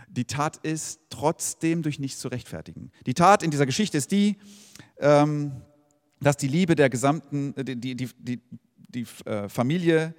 Die 0.08 0.26
Tat 0.26 0.58
ist 0.58 1.00
trotzdem 1.10 1.82
durch 1.82 1.98
nichts 1.98 2.20
zu 2.20 2.28
rechtfertigen. 2.28 2.92
Die 3.08 3.16
Tat 3.16 3.42
in 3.42 3.50
dieser 3.50 3.66
Geschichte 3.66 3.98
ist 3.98 4.12
die, 4.12 4.38
ähm, 5.00 5.64
dass 6.24 6.38
die 6.38 6.48
Liebe 6.48 6.76
der 6.76 6.90
gesamten, 6.90 7.56
äh, 7.58 7.64
die, 7.64 7.96
die, 7.96 8.10
die, 8.18 8.42
die 8.94 9.06
äh, 9.26 9.50
Familie 9.50 10.14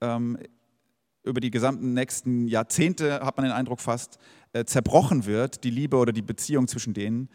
ähm, 0.00 0.38
über 1.22 1.40
die 1.40 1.50
gesamten 1.50 1.94
nächsten 1.94 2.46
Jahrzehnte, 2.46 3.20
hat 3.20 3.36
man 3.36 3.46
den 3.46 3.52
Eindruck 3.52 3.80
fast, 3.80 4.18
äh, 4.52 4.64
zerbrochen 4.64 5.26
wird, 5.26 5.64
die 5.64 5.70
Liebe 5.70 5.96
oder 5.96 6.12
die 6.12 6.22
Beziehung 6.22 6.68
zwischen 6.68 6.94
denen 6.94 7.28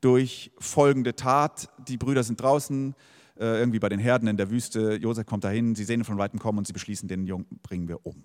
durch 0.00 0.52
folgende 0.58 1.14
Tat. 1.14 1.68
Die 1.88 1.96
Brüder 1.96 2.22
sind 2.22 2.40
draußen, 2.40 2.94
äh, 3.38 3.58
irgendwie 3.58 3.78
bei 3.78 3.88
den 3.88 3.98
Herden 3.98 4.28
in 4.28 4.36
der 4.36 4.50
Wüste. 4.50 4.96
Josef 4.96 5.26
kommt 5.26 5.44
dahin, 5.44 5.74
sie 5.74 5.84
sehen 5.84 6.00
ihn 6.00 6.04
von 6.04 6.18
Weitem 6.18 6.38
kommen 6.38 6.58
und 6.58 6.66
sie 6.66 6.72
beschließen, 6.72 7.08
den 7.08 7.26
Jungen 7.26 7.46
bringen 7.62 7.88
wir 7.88 8.04
um. 8.04 8.22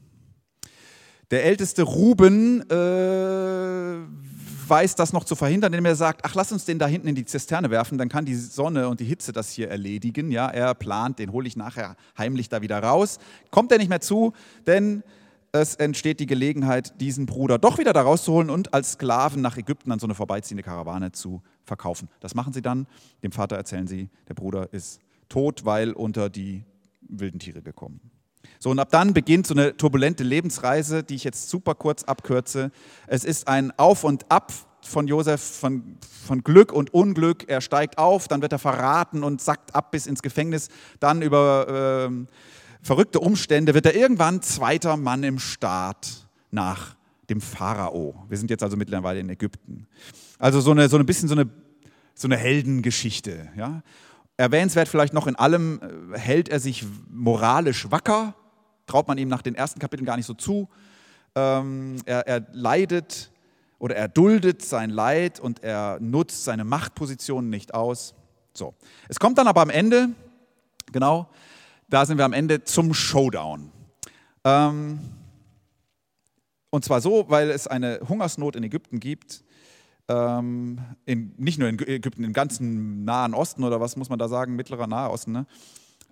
Der 1.31 1.43
älteste 1.45 1.83
Ruben 1.83 2.61
äh, 2.69 3.97
weiß 4.69 4.95
das 4.95 5.13
noch 5.13 5.23
zu 5.23 5.35
verhindern, 5.35 5.73
indem 5.73 5.85
er 5.85 5.95
sagt, 5.95 6.21
ach 6.23 6.35
lass 6.35 6.51
uns 6.51 6.65
den 6.65 6.79
da 6.79 6.87
hinten 6.87 7.07
in 7.07 7.15
die 7.15 7.25
Zisterne 7.25 7.69
werfen, 7.69 7.97
dann 7.97 8.09
kann 8.09 8.25
die 8.25 8.35
Sonne 8.35 8.89
und 8.89 8.99
die 8.99 9.05
Hitze 9.05 9.31
das 9.31 9.49
hier 9.51 9.69
erledigen. 9.69 10.31
Ja, 10.31 10.47
er 10.47 10.73
plant, 10.73 11.19
den 11.19 11.31
hole 11.31 11.47
ich 11.47 11.55
nachher 11.55 11.95
heimlich 12.17 12.49
da 12.49 12.61
wieder 12.61 12.79
raus. 12.79 13.19
Kommt 13.51 13.71
er 13.71 13.77
nicht 13.77 13.89
mehr 13.89 14.01
zu, 14.01 14.33
denn 14.65 15.03
es 15.51 15.75
entsteht 15.75 16.19
die 16.19 16.25
Gelegenheit, 16.25 16.99
diesen 16.99 17.25
Bruder 17.25 17.57
doch 17.57 17.77
wieder 17.77 17.93
da 17.93 18.01
rauszuholen 18.01 18.49
und 18.49 18.73
als 18.73 18.93
Sklaven 18.93 19.41
nach 19.41 19.57
Ägypten 19.57 19.91
an 19.91 19.99
so 19.99 20.07
eine 20.07 20.15
vorbeiziehende 20.15 20.63
Karawane 20.63 21.11
zu 21.11 21.41
verkaufen. 21.63 22.09
Das 22.19 22.35
machen 22.35 22.51
sie 22.51 22.61
dann. 22.61 22.87
Dem 23.23 23.31
Vater 23.31 23.55
erzählen 23.55 23.87
sie, 23.87 24.09
der 24.27 24.33
Bruder 24.33 24.73
ist 24.73 24.99
tot, 25.29 25.65
weil 25.65 25.93
unter 25.93 26.29
die 26.29 26.63
wilden 27.01 27.39
Tiere 27.39 27.61
gekommen. 27.61 27.99
So, 28.59 28.71
und 28.71 28.79
ab 28.79 28.89
dann 28.91 29.13
beginnt 29.13 29.47
so 29.47 29.53
eine 29.53 29.75
turbulente 29.77 30.23
Lebensreise, 30.23 31.03
die 31.03 31.15
ich 31.15 31.23
jetzt 31.23 31.49
super 31.49 31.75
kurz 31.75 32.03
abkürze. 32.03 32.71
Es 33.07 33.23
ist 33.23 33.47
ein 33.47 33.71
Auf 33.77 34.03
und 34.03 34.31
Ab 34.31 34.51
von 34.81 35.07
Josef, 35.07 35.41
von, 35.41 35.97
von 36.25 36.43
Glück 36.43 36.71
und 36.71 36.93
Unglück. 36.93 37.45
Er 37.47 37.61
steigt 37.61 37.97
auf, 37.97 38.27
dann 38.27 38.41
wird 38.41 38.51
er 38.51 38.59
verraten 38.59 39.23
und 39.23 39.41
sackt 39.41 39.75
ab 39.75 39.91
bis 39.91 40.07
ins 40.07 40.21
Gefängnis. 40.21 40.69
Dann 40.99 41.21
über 41.21 42.09
äh, 42.09 42.25
verrückte 42.81 43.19
Umstände 43.19 43.73
wird 43.73 43.85
er 43.85 43.95
irgendwann 43.95 44.41
zweiter 44.41 44.95
Mann 44.97 45.23
im 45.23 45.39
Staat 45.39 46.27
nach 46.51 46.95
dem 47.29 47.41
Pharao. 47.41 48.25
Wir 48.29 48.37
sind 48.37 48.49
jetzt 48.49 48.63
also 48.63 48.77
mittlerweile 48.77 49.19
in 49.19 49.29
Ägypten. 49.29 49.87
Also 50.37 50.61
so 50.61 50.71
eine, 50.71 50.87
so 50.89 50.97
ein 50.97 51.05
bisschen 51.05 51.27
so 51.27 51.35
eine, 51.35 51.49
so 52.13 52.27
eine 52.27 52.37
Heldengeschichte. 52.37 53.49
Ja? 53.57 53.81
Erwähnenswert 54.37 54.87
vielleicht 54.87 55.13
noch 55.13 55.27
in 55.27 55.35
allem, 55.35 55.79
äh, 56.13 56.17
hält 56.17 56.49
er 56.49 56.59
sich 56.59 56.85
moralisch 57.09 57.89
wacker, 57.91 58.35
traut 58.85 59.07
man 59.07 59.17
ihm 59.17 59.29
nach 59.29 59.41
den 59.41 59.55
ersten 59.55 59.79
Kapiteln 59.79 60.05
gar 60.05 60.17
nicht 60.17 60.25
so 60.25 60.33
zu. 60.33 60.69
Ähm, 61.35 61.97
er, 62.05 62.27
er 62.27 62.45
leidet 62.51 63.31
oder 63.79 63.95
er 63.95 64.07
duldet 64.07 64.61
sein 64.61 64.89
Leid 64.89 65.39
und 65.39 65.63
er 65.63 65.99
nutzt 65.99 66.43
seine 66.43 66.63
Machtpositionen 66.63 67.49
nicht 67.49 67.73
aus. 67.73 68.13
So. 68.53 68.73
Es 69.09 69.19
kommt 69.19 69.37
dann 69.37 69.47
aber 69.47 69.61
am 69.61 69.69
Ende, 69.69 70.09
genau, 70.91 71.29
da 71.89 72.05
sind 72.05 72.17
wir 72.17 72.25
am 72.25 72.33
Ende 72.33 72.63
zum 72.63 72.93
Showdown. 72.93 73.71
Ähm, 74.43 74.99
und 76.69 76.83
zwar 76.83 76.99
so, 76.99 77.25
weil 77.29 77.51
es 77.51 77.67
eine 77.67 78.01
Hungersnot 78.07 78.57
in 78.57 78.63
Ägypten 78.63 78.99
gibt. 78.99 79.44
Ähm, 80.07 80.79
in, 81.05 81.33
nicht 81.37 81.57
nur 81.57 81.67
in 81.67 81.79
Ägypten, 81.79 82.23
im 82.23 82.33
ganzen 82.33 83.05
Nahen 83.05 83.33
Osten 83.33 83.63
oder 83.63 83.81
was 83.81 83.95
muss 83.95 84.09
man 84.09 84.19
da 84.19 84.27
sagen, 84.27 84.55
mittlerer 84.55 84.87
Nahe 84.87 85.09
Osten. 85.09 85.31
Ne? 85.31 85.45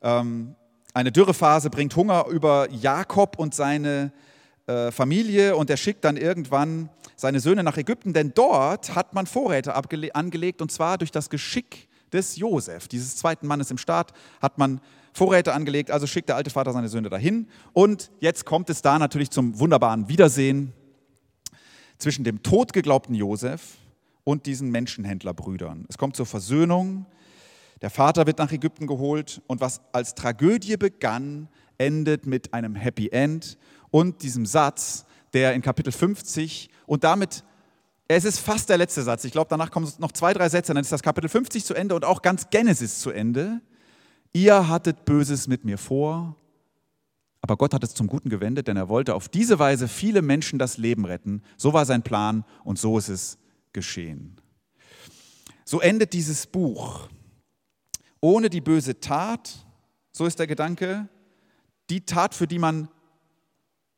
Ähm, 0.01 0.55
eine 0.93 1.11
Dürrephase 1.11 1.69
bringt 1.69 1.95
Hunger 1.95 2.25
über 2.27 2.67
Jakob 2.71 3.37
und 3.37 3.53
seine 3.53 4.11
äh, 4.65 4.91
Familie 4.91 5.55
und 5.55 5.69
er 5.69 5.77
schickt 5.77 6.05
dann 6.05 6.17
irgendwann 6.17 6.89
seine 7.15 7.39
Söhne 7.39 7.63
nach 7.63 7.77
Ägypten, 7.77 8.13
denn 8.13 8.33
dort 8.33 8.95
hat 8.95 9.13
man 9.13 9.27
Vorräte 9.27 9.75
angelegt 9.75 10.61
und 10.61 10.71
zwar 10.71 10.97
durch 10.97 11.11
das 11.11 11.29
Geschick 11.29 11.87
des 12.11 12.37
Josef, 12.37 12.87
dieses 12.87 13.15
zweiten 13.15 13.47
Mannes 13.47 13.71
im 13.71 13.77
Staat, 13.77 14.13
hat 14.41 14.57
man 14.57 14.81
Vorräte 15.13 15.53
angelegt, 15.53 15.91
also 15.91 16.07
schickt 16.07 16.29
der 16.29 16.35
alte 16.35 16.49
Vater 16.49 16.73
seine 16.73 16.89
Söhne 16.89 17.09
dahin. 17.09 17.47
Und 17.73 18.11
jetzt 18.19 18.45
kommt 18.45 18.69
es 18.69 18.81
da 18.81 18.97
natürlich 18.97 19.29
zum 19.29 19.59
wunderbaren 19.59 20.09
Wiedersehen 20.09 20.73
zwischen 21.97 22.23
dem 22.23 22.41
totgeglaubten 22.41 23.13
Josef 23.13 23.77
und 24.23 24.45
diesen 24.45 24.69
Menschenhändlerbrüdern. 24.71 25.85
Es 25.89 25.97
kommt 25.97 26.15
zur 26.15 26.25
Versöhnung. 26.25 27.05
Der 27.81 27.89
Vater 27.89 28.25
wird 28.25 28.39
nach 28.39 28.51
Ägypten 28.51 28.87
geholt 28.87 29.41
und 29.47 29.61
was 29.61 29.81
als 29.91 30.15
Tragödie 30.15 30.77
begann, 30.77 31.49
endet 31.77 32.25
mit 32.25 32.53
einem 32.53 32.75
Happy 32.75 33.09
End 33.09 33.57
und 33.91 34.23
diesem 34.23 34.45
Satz, 34.45 35.05
der 35.33 35.53
in 35.53 35.61
Kapitel 35.61 35.91
50 35.91 36.69
und 36.85 37.03
damit, 37.03 37.43
es 38.07 38.25
ist 38.25 38.39
fast 38.39 38.69
der 38.69 38.77
letzte 38.77 39.01
Satz, 39.01 39.25
ich 39.25 39.31
glaube, 39.31 39.47
danach 39.49 39.71
kommen 39.71 39.91
noch 39.97 40.11
zwei, 40.11 40.33
drei 40.33 40.47
Sätze, 40.47 40.73
dann 40.73 40.81
ist 40.81 40.91
das 40.91 41.03
Kapitel 41.03 41.29
50 41.29 41.65
zu 41.65 41.73
Ende 41.73 41.95
und 41.95 42.05
auch 42.05 42.21
ganz 42.21 42.49
Genesis 42.49 42.99
zu 42.99 43.11
Ende. 43.11 43.61
Ihr 44.31 44.67
hattet 44.67 45.05
Böses 45.05 45.47
mit 45.47 45.65
mir 45.65 45.77
vor, 45.77 46.35
aber 47.41 47.57
Gott 47.57 47.73
hat 47.73 47.83
es 47.83 47.93
zum 47.93 48.07
Guten 48.07 48.29
gewendet, 48.29 48.67
denn 48.67 48.77
er 48.77 48.87
wollte 48.87 49.15
auf 49.15 49.27
diese 49.27 49.59
Weise 49.59 49.89
viele 49.89 50.21
Menschen 50.21 50.57
das 50.57 50.77
Leben 50.77 51.03
retten. 51.03 51.41
So 51.57 51.73
war 51.73 51.85
sein 51.85 52.01
Plan 52.01 52.45
und 52.63 52.79
so 52.79 52.97
ist 52.97 53.09
es 53.09 53.37
geschehen. 53.73 54.39
So 55.65 55.81
endet 55.81 56.13
dieses 56.13 56.47
Buch. 56.47 57.09
Ohne 58.21 58.49
die 58.49 58.61
böse 58.61 58.99
Tat, 58.99 59.65
so 60.11 60.25
ist 60.25 60.39
der 60.39 60.47
Gedanke, 60.47 61.09
die 61.89 62.05
Tat, 62.05 62.33
für 62.33 62.47
die 62.47 62.59
man, 62.59 62.87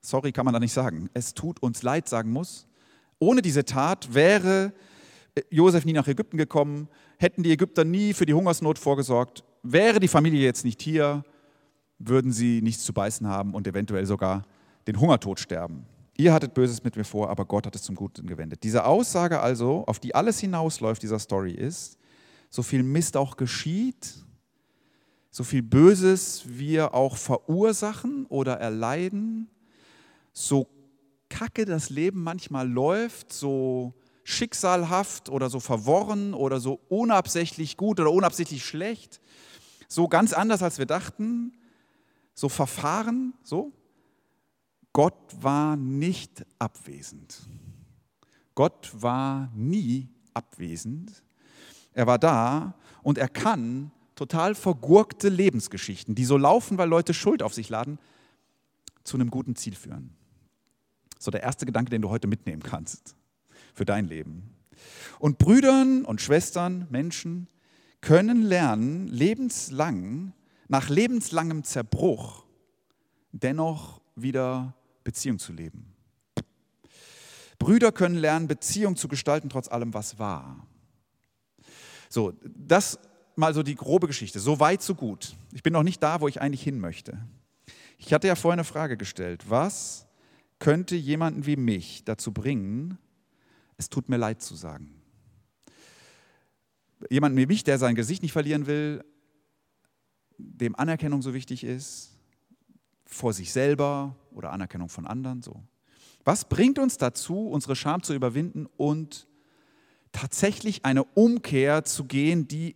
sorry, 0.02 0.32
kann 0.32 0.46
man 0.46 0.54
da 0.54 0.60
nicht 0.60 0.74
sagen, 0.74 1.10
es 1.14 1.34
tut 1.34 1.62
uns 1.62 1.84
leid 1.84 2.10
sagen 2.10 2.32
muss, 2.32 2.68
ohne 3.20 3.42
diese 3.42 3.66
Tat 3.66 4.14
wäre 4.14 4.74
Josef 5.52 5.86
nie 5.86 5.94
nach 5.94 6.08
Ägypten 6.08 6.38
gekommen, 6.38 6.88
hätten 7.20 7.44
die 7.44 7.52
Ägypter 7.52 7.84
nie 7.84 8.14
für 8.14 8.26
die 8.26 8.34
Hungersnot 8.34 8.80
vorgesorgt 8.80 9.44
wäre 9.66 10.00
die 10.00 10.08
Familie 10.08 10.44
jetzt 10.44 10.64
nicht 10.64 10.82
hier, 10.82 11.24
würden 11.98 12.32
sie 12.32 12.62
nichts 12.62 12.84
zu 12.84 12.94
beißen 12.94 13.28
haben 13.28 13.54
und 13.54 13.68
eventuell 13.68 14.06
sogar 14.06 14.44
den 14.88 15.00
Hungertod 15.00 15.40
sterben. 15.40 15.86
Ihr 16.18 16.34
hattet 16.34 16.54
Böses 16.54 16.84
mit 16.84 16.96
mir 16.96 17.04
vor, 17.04 17.30
aber 17.30 17.46
Gott 17.46 17.66
hat 17.66 17.76
es 17.76 17.84
zum 17.84 17.96
Guten 17.96 18.26
gewendet. 18.26 18.64
Diese 18.64 18.86
Aussage 18.86 19.42
also, 19.42 19.84
auf 19.86 20.00
die 20.00 20.16
alles 20.16 20.40
hinausläuft 20.40 21.04
dieser 21.04 21.20
Story 21.20 21.52
ist, 21.52 21.98
so 22.50 22.64
viel 22.64 22.84
Mist 22.84 23.18
auch 23.18 23.36
geschieht, 23.36 24.14
so 25.30 25.44
viel 25.44 25.62
Böses 25.62 26.44
wir 26.46 26.94
auch 26.94 27.18
verursachen 27.18 28.26
oder 28.28 28.54
erleiden, 28.54 29.50
so 30.32 30.68
kacke 31.28 31.66
das 31.66 31.90
Leben 31.90 32.24
manchmal 32.24 32.70
läuft, 32.70 33.34
so 33.34 33.94
schicksalhaft 34.24 35.30
oder 35.30 35.50
so 35.50 35.60
verworren 35.60 36.34
oder 36.34 36.62
so 36.62 36.80
unabsichtlich 36.88 37.76
gut 37.76 38.00
oder 38.00 38.12
unabsichtlich 38.12 38.64
schlecht, 38.64 39.20
so 39.90 40.08
ganz 40.08 40.32
anders 40.32 40.64
als 40.64 40.78
wir 40.78 40.86
dachten, 40.86 41.52
so 42.34 42.48
verfahren, 42.48 43.34
so. 43.44 43.74
Gott 44.96 45.36
war 45.42 45.76
nicht 45.76 46.46
abwesend. 46.58 47.42
Gott 48.56 48.94
war 48.94 49.52
nie 49.54 50.08
abwesend. 50.34 51.22
Er 51.92 52.08
war 52.08 52.18
da 52.18 52.76
und 53.04 53.18
er 53.18 53.28
kann 53.28 53.92
total 54.16 54.56
vergurkte 54.56 55.28
Lebensgeschichten, 55.28 56.16
die 56.16 56.24
so 56.24 56.38
laufen, 56.38 56.78
weil 56.78 56.88
Leute 56.88 57.14
Schuld 57.14 57.44
auf 57.44 57.54
sich 57.54 57.68
laden, 57.68 58.00
zu 59.04 59.18
einem 59.18 59.32
guten 59.32 59.58
Ziel 59.58 59.76
führen. 59.76 60.16
So 61.20 61.30
der 61.30 61.44
erste 61.44 61.66
Gedanke, 61.66 61.90
den 61.90 62.02
du 62.02 62.10
heute 62.10 62.30
mitnehmen 62.30 62.64
kannst 62.64 63.18
für 63.74 63.84
dein 63.84 64.06
Leben. 64.06 64.56
Und 65.20 65.40
Brüdern 65.40 66.06
und 66.06 66.22
Schwestern, 66.22 66.88
Menschen 66.90 67.50
können 68.00 68.44
lernen, 68.44 69.08
lebenslang, 69.08 70.32
nach 70.70 70.88
lebenslangem 70.88 71.66
Zerbruch, 71.66 72.46
dennoch 73.34 74.00
wieder 74.16 74.74
Beziehung 75.06 75.40
zu 75.40 75.54
leben. 75.54 75.94
Brüder 77.58 77.94
können 77.94 78.16
lernen, 78.16 78.50
Beziehung 78.50 78.98
zu 78.98 79.08
gestalten, 79.08 79.48
trotz 79.48 79.70
allem, 79.70 79.94
was 79.94 80.20
war. 80.20 80.68
So, 82.10 82.34
das 82.44 83.00
mal 83.38 83.54
so 83.54 83.64
die 83.64 83.76
grobe 83.76 84.08
Geschichte. 84.08 84.40
So 84.40 84.60
weit, 84.60 84.82
so 84.82 84.96
gut. 84.96 85.36
Ich 85.54 85.64
bin 85.64 85.72
noch 85.72 85.84
nicht 85.84 86.04
da, 86.04 86.20
wo 86.20 86.28
ich 86.28 86.42
eigentlich 86.42 86.64
hin 86.64 86.80
möchte. 86.80 87.18
Ich 87.98 88.14
hatte 88.14 88.28
ja 88.28 88.36
vorhin 88.36 88.60
eine 88.60 88.66
Frage 88.66 88.98
gestellt. 88.98 89.50
Was 89.50 90.06
könnte 90.60 90.96
jemanden 90.96 91.46
wie 91.46 91.56
mich 91.56 92.04
dazu 92.04 92.34
bringen, 92.34 92.98
es 93.78 93.90
tut 93.90 94.10
mir 94.10 94.18
leid 94.18 94.42
zu 94.42 94.56
sagen? 94.56 95.02
Jemanden 97.10 97.38
wie 97.38 97.46
mich, 97.46 97.64
der 97.64 97.78
sein 97.78 97.96
Gesicht 97.96 98.22
nicht 98.24 98.32
verlieren 98.32 98.68
will, 98.68 99.04
dem 100.38 100.76
Anerkennung 100.76 101.22
so 101.22 101.34
wichtig 101.34 101.64
ist, 101.64 102.18
vor 103.06 103.34
sich 103.34 103.52
selber 103.52 104.16
oder 104.36 104.52
Anerkennung 104.52 104.90
von 104.90 105.08
anderen, 105.08 105.42
so. 105.42 105.64
Was 106.24 106.46
bringt 106.46 106.80
uns 106.80 106.98
dazu, 106.98 107.48
unsere 107.48 107.76
Scham 107.76 108.02
zu 108.02 108.14
überwinden 108.14 108.68
und 108.78 109.28
tatsächlich 110.12 110.84
eine 110.84 111.04
Umkehr 111.04 111.86
zu 111.86 112.06
gehen, 112.06 112.48
die, 112.48 112.76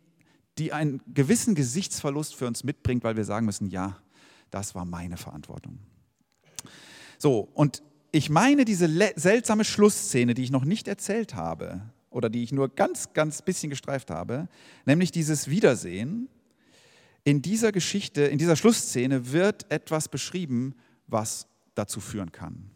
die 0.58 0.72
einen 0.72 1.02
gewissen 1.14 1.56
Gesichtsverlust 1.56 2.36
für 2.36 2.46
uns 2.46 2.64
mitbringt, 2.64 3.04
weil 3.04 3.18
wir 3.18 3.24
sagen 3.24 3.46
müssen, 3.46 3.68
ja, 3.68 3.98
das 4.52 4.76
war 4.76 4.86
meine 4.86 5.18
Verantwortung. 5.18 5.80
So, 7.18 7.50
und 7.54 7.82
ich 8.12 8.30
meine 8.30 8.66
diese 8.66 8.88
seltsame 9.16 9.66
Schlussszene, 9.66 10.34
die 10.34 10.44
ich 10.44 10.52
noch 10.52 10.66
nicht 10.66 10.88
erzählt 10.88 11.36
habe 11.36 11.82
oder 12.10 12.30
die 12.30 12.44
ich 12.44 12.52
nur 12.52 12.70
ganz, 12.70 13.14
ganz 13.14 13.42
bisschen 13.42 13.70
gestreift 13.70 14.10
habe, 14.10 14.48
nämlich 14.86 15.12
dieses 15.12 15.50
Wiedersehen. 15.50 16.28
In 17.24 17.42
dieser 17.42 17.72
Geschichte, 17.72 18.22
in 18.24 18.38
dieser 18.38 18.56
Schlussszene 18.56 19.32
wird 19.32 19.72
etwas 19.72 20.08
beschrieben, 20.08 20.76
was 21.08 21.49
dazu 21.80 22.00
führen 22.00 22.32
kann. 22.32 22.70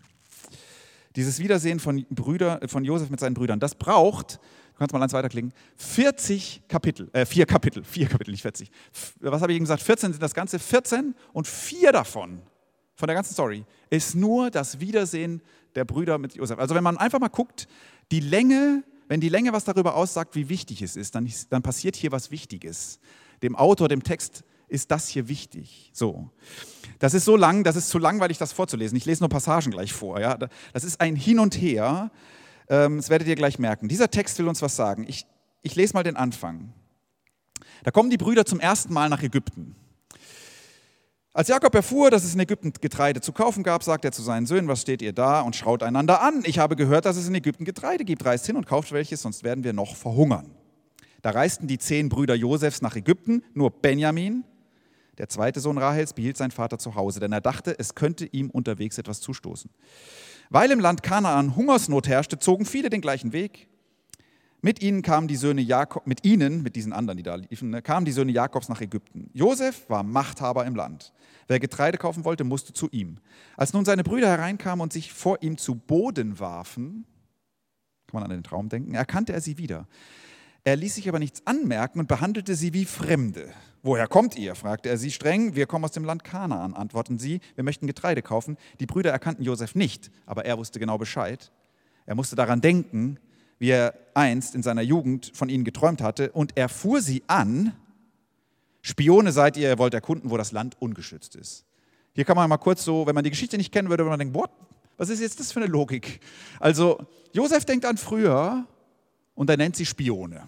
Dieses 1.15 1.39
Wiedersehen 1.39 1.79
von, 1.79 2.05
Brüder, 2.09 2.59
von 2.67 2.83
Josef 2.83 3.09
mit 3.09 3.19
seinen 3.19 3.35
Brüdern, 3.35 3.59
das 3.59 3.75
braucht, 3.75 4.39
du 4.73 4.79
kannst 4.79 4.93
mal 4.93 5.03
eins 5.03 5.13
weiterklicken, 5.13 5.53
40 5.77 6.63
Kapitel, 6.67 7.09
äh, 7.13 7.25
vier 7.25 7.45
Kapitel, 7.45 7.83
vier 7.83 8.07
Kapitel, 8.07 8.31
nicht 8.31 8.41
40. 8.41 8.71
Was 9.19 9.41
habe 9.41 9.51
ich 9.51 9.57
eben 9.57 9.65
gesagt? 9.65 9.83
14 9.83 10.13
sind 10.13 10.23
das 10.23 10.33
Ganze, 10.33 10.57
14 10.57 11.13
und 11.33 11.47
vier 11.47 11.91
davon, 11.91 12.41
von 12.95 13.07
der 13.07 13.15
ganzen 13.15 13.33
Story, 13.33 13.65
ist 13.89 14.15
nur 14.15 14.49
das 14.49 14.79
Wiedersehen 14.79 15.41
der 15.75 15.85
Brüder 15.85 16.17
mit 16.17 16.35
Josef. 16.35 16.57
Also 16.57 16.73
wenn 16.73 16.83
man 16.83 16.97
einfach 16.97 17.19
mal 17.19 17.27
guckt, 17.27 17.67
die 18.11 18.19
Länge, 18.19 18.83
wenn 19.07 19.19
die 19.19 19.29
Länge 19.29 19.53
was 19.53 19.65
darüber 19.65 19.95
aussagt, 19.95 20.35
wie 20.35 20.49
wichtig 20.49 20.81
es 20.81 20.95
ist, 20.95 21.15
dann, 21.15 21.31
dann 21.49 21.61
passiert 21.61 21.95
hier 21.95 22.11
was 22.11 22.31
Wichtiges. 22.31 22.99
Dem 23.41 23.55
Autor, 23.55 23.87
dem 23.87 24.03
Text 24.03 24.43
ist 24.73 24.91
das 24.91 25.07
hier 25.07 25.27
wichtig. 25.27 25.91
So. 25.93 26.29
Das 26.99 27.13
ist 27.13 27.25
so 27.25 27.37
lang, 27.37 27.63
das 27.63 27.75
ist 27.75 27.89
zu 27.89 27.99
langweilig, 27.99 28.37
das 28.39 28.51
vorzulesen. 28.51 28.97
Ich 28.97 29.05
lese 29.05 29.21
nur 29.21 29.29
Passagen 29.29 29.71
gleich 29.71 29.93
vor. 29.93 30.19
Ja? 30.19 30.37
Das 30.73 30.83
ist 30.83 30.99
ein 30.99 31.15
Hin 31.15 31.39
und 31.39 31.55
Her. 31.55 32.11
Ähm, 32.69 32.97
das 32.97 33.09
werdet 33.09 33.27
ihr 33.27 33.35
gleich 33.35 33.59
merken. 33.59 33.87
Dieser 33.87 34.09
Text 34.09 34.39
will 34.39 34.47
uns 34.47 34.61
was 34.61 34.75
sagen. 34.75 35.05
Ich, 35.07 35.25
ich 35.61 35.75
lese 35.75 35.93
mal 35.93 36.03
den 36.03 36.15
Anfang. 36.15 36.73
Da 37.83 37.91
kommen 37.91 38.09
die 38.09 38.17
Brüder 38.17 38.45
zum 38.45 38.59
ersten 38.59 38.93
Mal 38.93 39.09
nach 39.09 39.21
Ägypten. 39.21 39.75
Als 41.33 41.47
Jakob 41.47 41.73
erfuhr, 41.75 42.09
dass 42.09 42.23
es 42.23 42.33
in 42.33 42.39
Ägypten 42.39 42.73
Getreide 42.79 43.21
zu 43.21 43.31
kaufen 43.31 43.63
gab, 43.63 43.83
sagte 43.83 44.07
er 44.07 44.11
zu 44.11 44.21
seinen 44.21 44.45
Söhnen, 44.45 44.67
was 44.67 44.81
steht 44.81 45.01
ihr 45.01 45.13
da 45.13 45.41
und 45.41 45.55
schaut 45.55 45.83
einander 45.83 46.21
an. 46.21 46.43
Ich 46.45 46.59
habe 46.59 46.75
gehört, 46.75 47.05
dass 47.05 47.17
es 47.17 47.27
in 47.27 47.35
Ägypten 47.35 47.65
Getreide 47.65 48.05
gibt. 48.05 48.25
Reist 48.25 48.45
hin 48.45 48.55
und 48.55 48.65
kauft 48.65 48.91
welches, 48.91 49.21
sonst 49.21 49.43
werden 49.43 49.63
wir 49.63 49.73
noch 49.73 49.95
verhungern. 49.95 50.51
Da 51.23 51.31
reisten 51.31 51.67
die 51.67 51.77
zehn 51.77 52.09
Brüder 52.09 52.35
Josefs 52.35 52.81
nach 52.81 52.95
Ägypten, 52.95 53.43
nur 53.53 53.71
Benjamin, 53.71 54.43
der 55.17 55.29
zweite 55.29 55.59
Sohn 55.59 55.77
Rahels 55.77 56.13
behielt 56.13 56.37
seinen 56.37 56.51
Vater 56.51 56.79
zu 56.79 56.95
Hause, 56.95 57.19
denn 57.19 57.31
er 57.31 57.41
dachte, 57.41 57.77
es 57.77 57.95
könnte 57.95 58.25
ihm 58.25 58.49
unterwegs 58.49 58.97
etwas 58.97 59.21
zustoßen. 59.21 59.69
Weil 60.49 60.71
im 60.71 60.79
Land 60.79 61.03
Kanaan 61.03 61.55
Hungersnot 61.55 62.07
herrschte, 62.07 62.39
zogen 62.39 62.65
viele 62.65 62.89
den 62.89 63.01
gleichen 63.01 63.33
Weg. 63.33 63.67
Mit 64.61 64.81
ihnen 64.81 65.01
kamen 65.01 65.27
die 65.27 65.35
Söhne 65.35 65.61
Jakob, 65.61 66.07
mit 66.07 66.25
ihnen, 66.25 66.63
mit 66.63 66.75
diesen 66.75 66.93
anderen, 66.93 67.17
die 67.17 67.23
da 67.23 67.35
liefen, 67.35 67.69
ne, 67.69 67.81
kamen 67.81 68.05
die 68.05 68.13
Söhne 68.13 68.31
Jakobs 68.31 68.69
nach 68.69 68.79
Ägypten. 68.79 69.29
Josef 69.33 69.89
war 69.89 70.03
Machthaber 70.03 70.65
im 70.65 70.75
Land. 70.75 71.11
Wer 71.47 71.59
Getreide 71.59 71.97
kaufen 71.97 72.23
wollte, 72.23 72.45
musste 72.45 72.71
zu 72.71 72.87
ihm. 72.91 73.17
Als 73.57 73.73
nun 73.73 73.83
seine 73.83 74.03
Brüder 74.03 74.29
hereinkamen 74.29 74.81
und 74.81 74.93
sich 74.93 75.11
vor 75.11 75.43
ihm 75.43 75.57
zu 75.57 75.75
Boden 75.75 76.39
warfen, 76.39 77.05
kann 78.07 78.21
man 78.21 78.23
an 78.23 78.29
den 78.29 78.43
Traum 78.43 78.69
denken, 78.69 78.93
erkannte 78.93 79.33
er 79.33 79.41
sie 79.41 79.57
wieder. 79.57 79.85
Er 80.65 80.77
ließ 80.77 80.95
sich 80.95 81.09
aber 81.09 81.19
nichts 81.19 81.45
anmerken 81.45 81.99
und 81.99 82.07
behandelte 82.07 82.55
sie 82.55 82.73
wie 82.73 82.85
Fremde. 82.85 83.53
Woher 83.81 84.07
kommt 84.07 84.37
ihr? 84.37 84.55
fragte 84.55 84.87
er 84.87 84.97
sie 84.97 85.11
streng. 85.11 85.55
Wir 85.55 85.65
kommen 85.65 85.83
aus 85.83 85.91
dem 85.91 86.05
Land 86.05 86.23
Kanaan, 86.23 86.73
antworten 86.73 87.19
sie. 87.19 87.41
Wir 87.55 87.65
möchten 87.65 87.85
Getreide 87.85 88.21
kaufen. 88.21 88.57
Die 88.79 88.85
Brüder 88.85 89.11
erkannten 89.11 89.43
Josef 89.43 89.75
nicht, 89.75 90.09
aber 90.25 90.45
er 90.45 90.57
wusste 90.57 90.79
genau 90.79 90.97
Bescheid. 90.97 91.51
Er 92.05 92.15
musste 92.15 92.37
daran 92.37 92.61
denken, 92.61 93.19
wie 93.59 93.71
er 93.71 93.93
einst 94.13 94.55
in 94.55 94.63
seiner 94.63 94.81
Jugend 94.81 95.31
von 95.33 95.49
ihnen 95.49 95.65
geträumt 95.65 96.01
hatte, 96.01 96.31
und 96.31 96.55
er 96.55 96.69
fuhr 96.69 97.01
sie 97.01 97.23
an. 97.27 97.73
Spione 98.81 99.33
seid 99.33 99.57
ihr, 99.57 99.69
ihr 99.69 99.79
wollt 99.79 99.93
erkunden, 99.93 100.29
wo 100.29 100.37
das 100.37 100.53
Land 100.53 100.77
ungeschützt 100.81 101.35
ist. 101.35 101.65
Hier 102.13 102.23
kann 102.23 102.37
man 102.37 102.49
mal 102.49 102.57
kurz 102.57 102.85
so, 102.85 103.05
wenn 103.05 103.15
man 103.15 103.23
die 103.25 103.31
Geschichte 103.31 103.57
nicht 103.57 103.73
kennen 103.73 103.89
würde, 103.89 104.03
würde 104.03 104.11
man 104.11 104.19
denken, 104.19 104.33
boah, 104.33 104.49
was 104.95 105.09
ist 105.09 105.19
jetzt 105.19 105.41
das 105.41 105.51
für 105.51 105.59
eine 105.59 105.69
Logik? 105.69 106.21
Also, 106.59 107.05
Josef 107.33 107.65
denkt 107.65 107.85
an 107.85 107.97
früher 107.97 108.65
und 109.35 109.49
er 109.49 109.57
nennt 109.57 109.75
sie 109.75 109.85
Spione. 109.85 110.47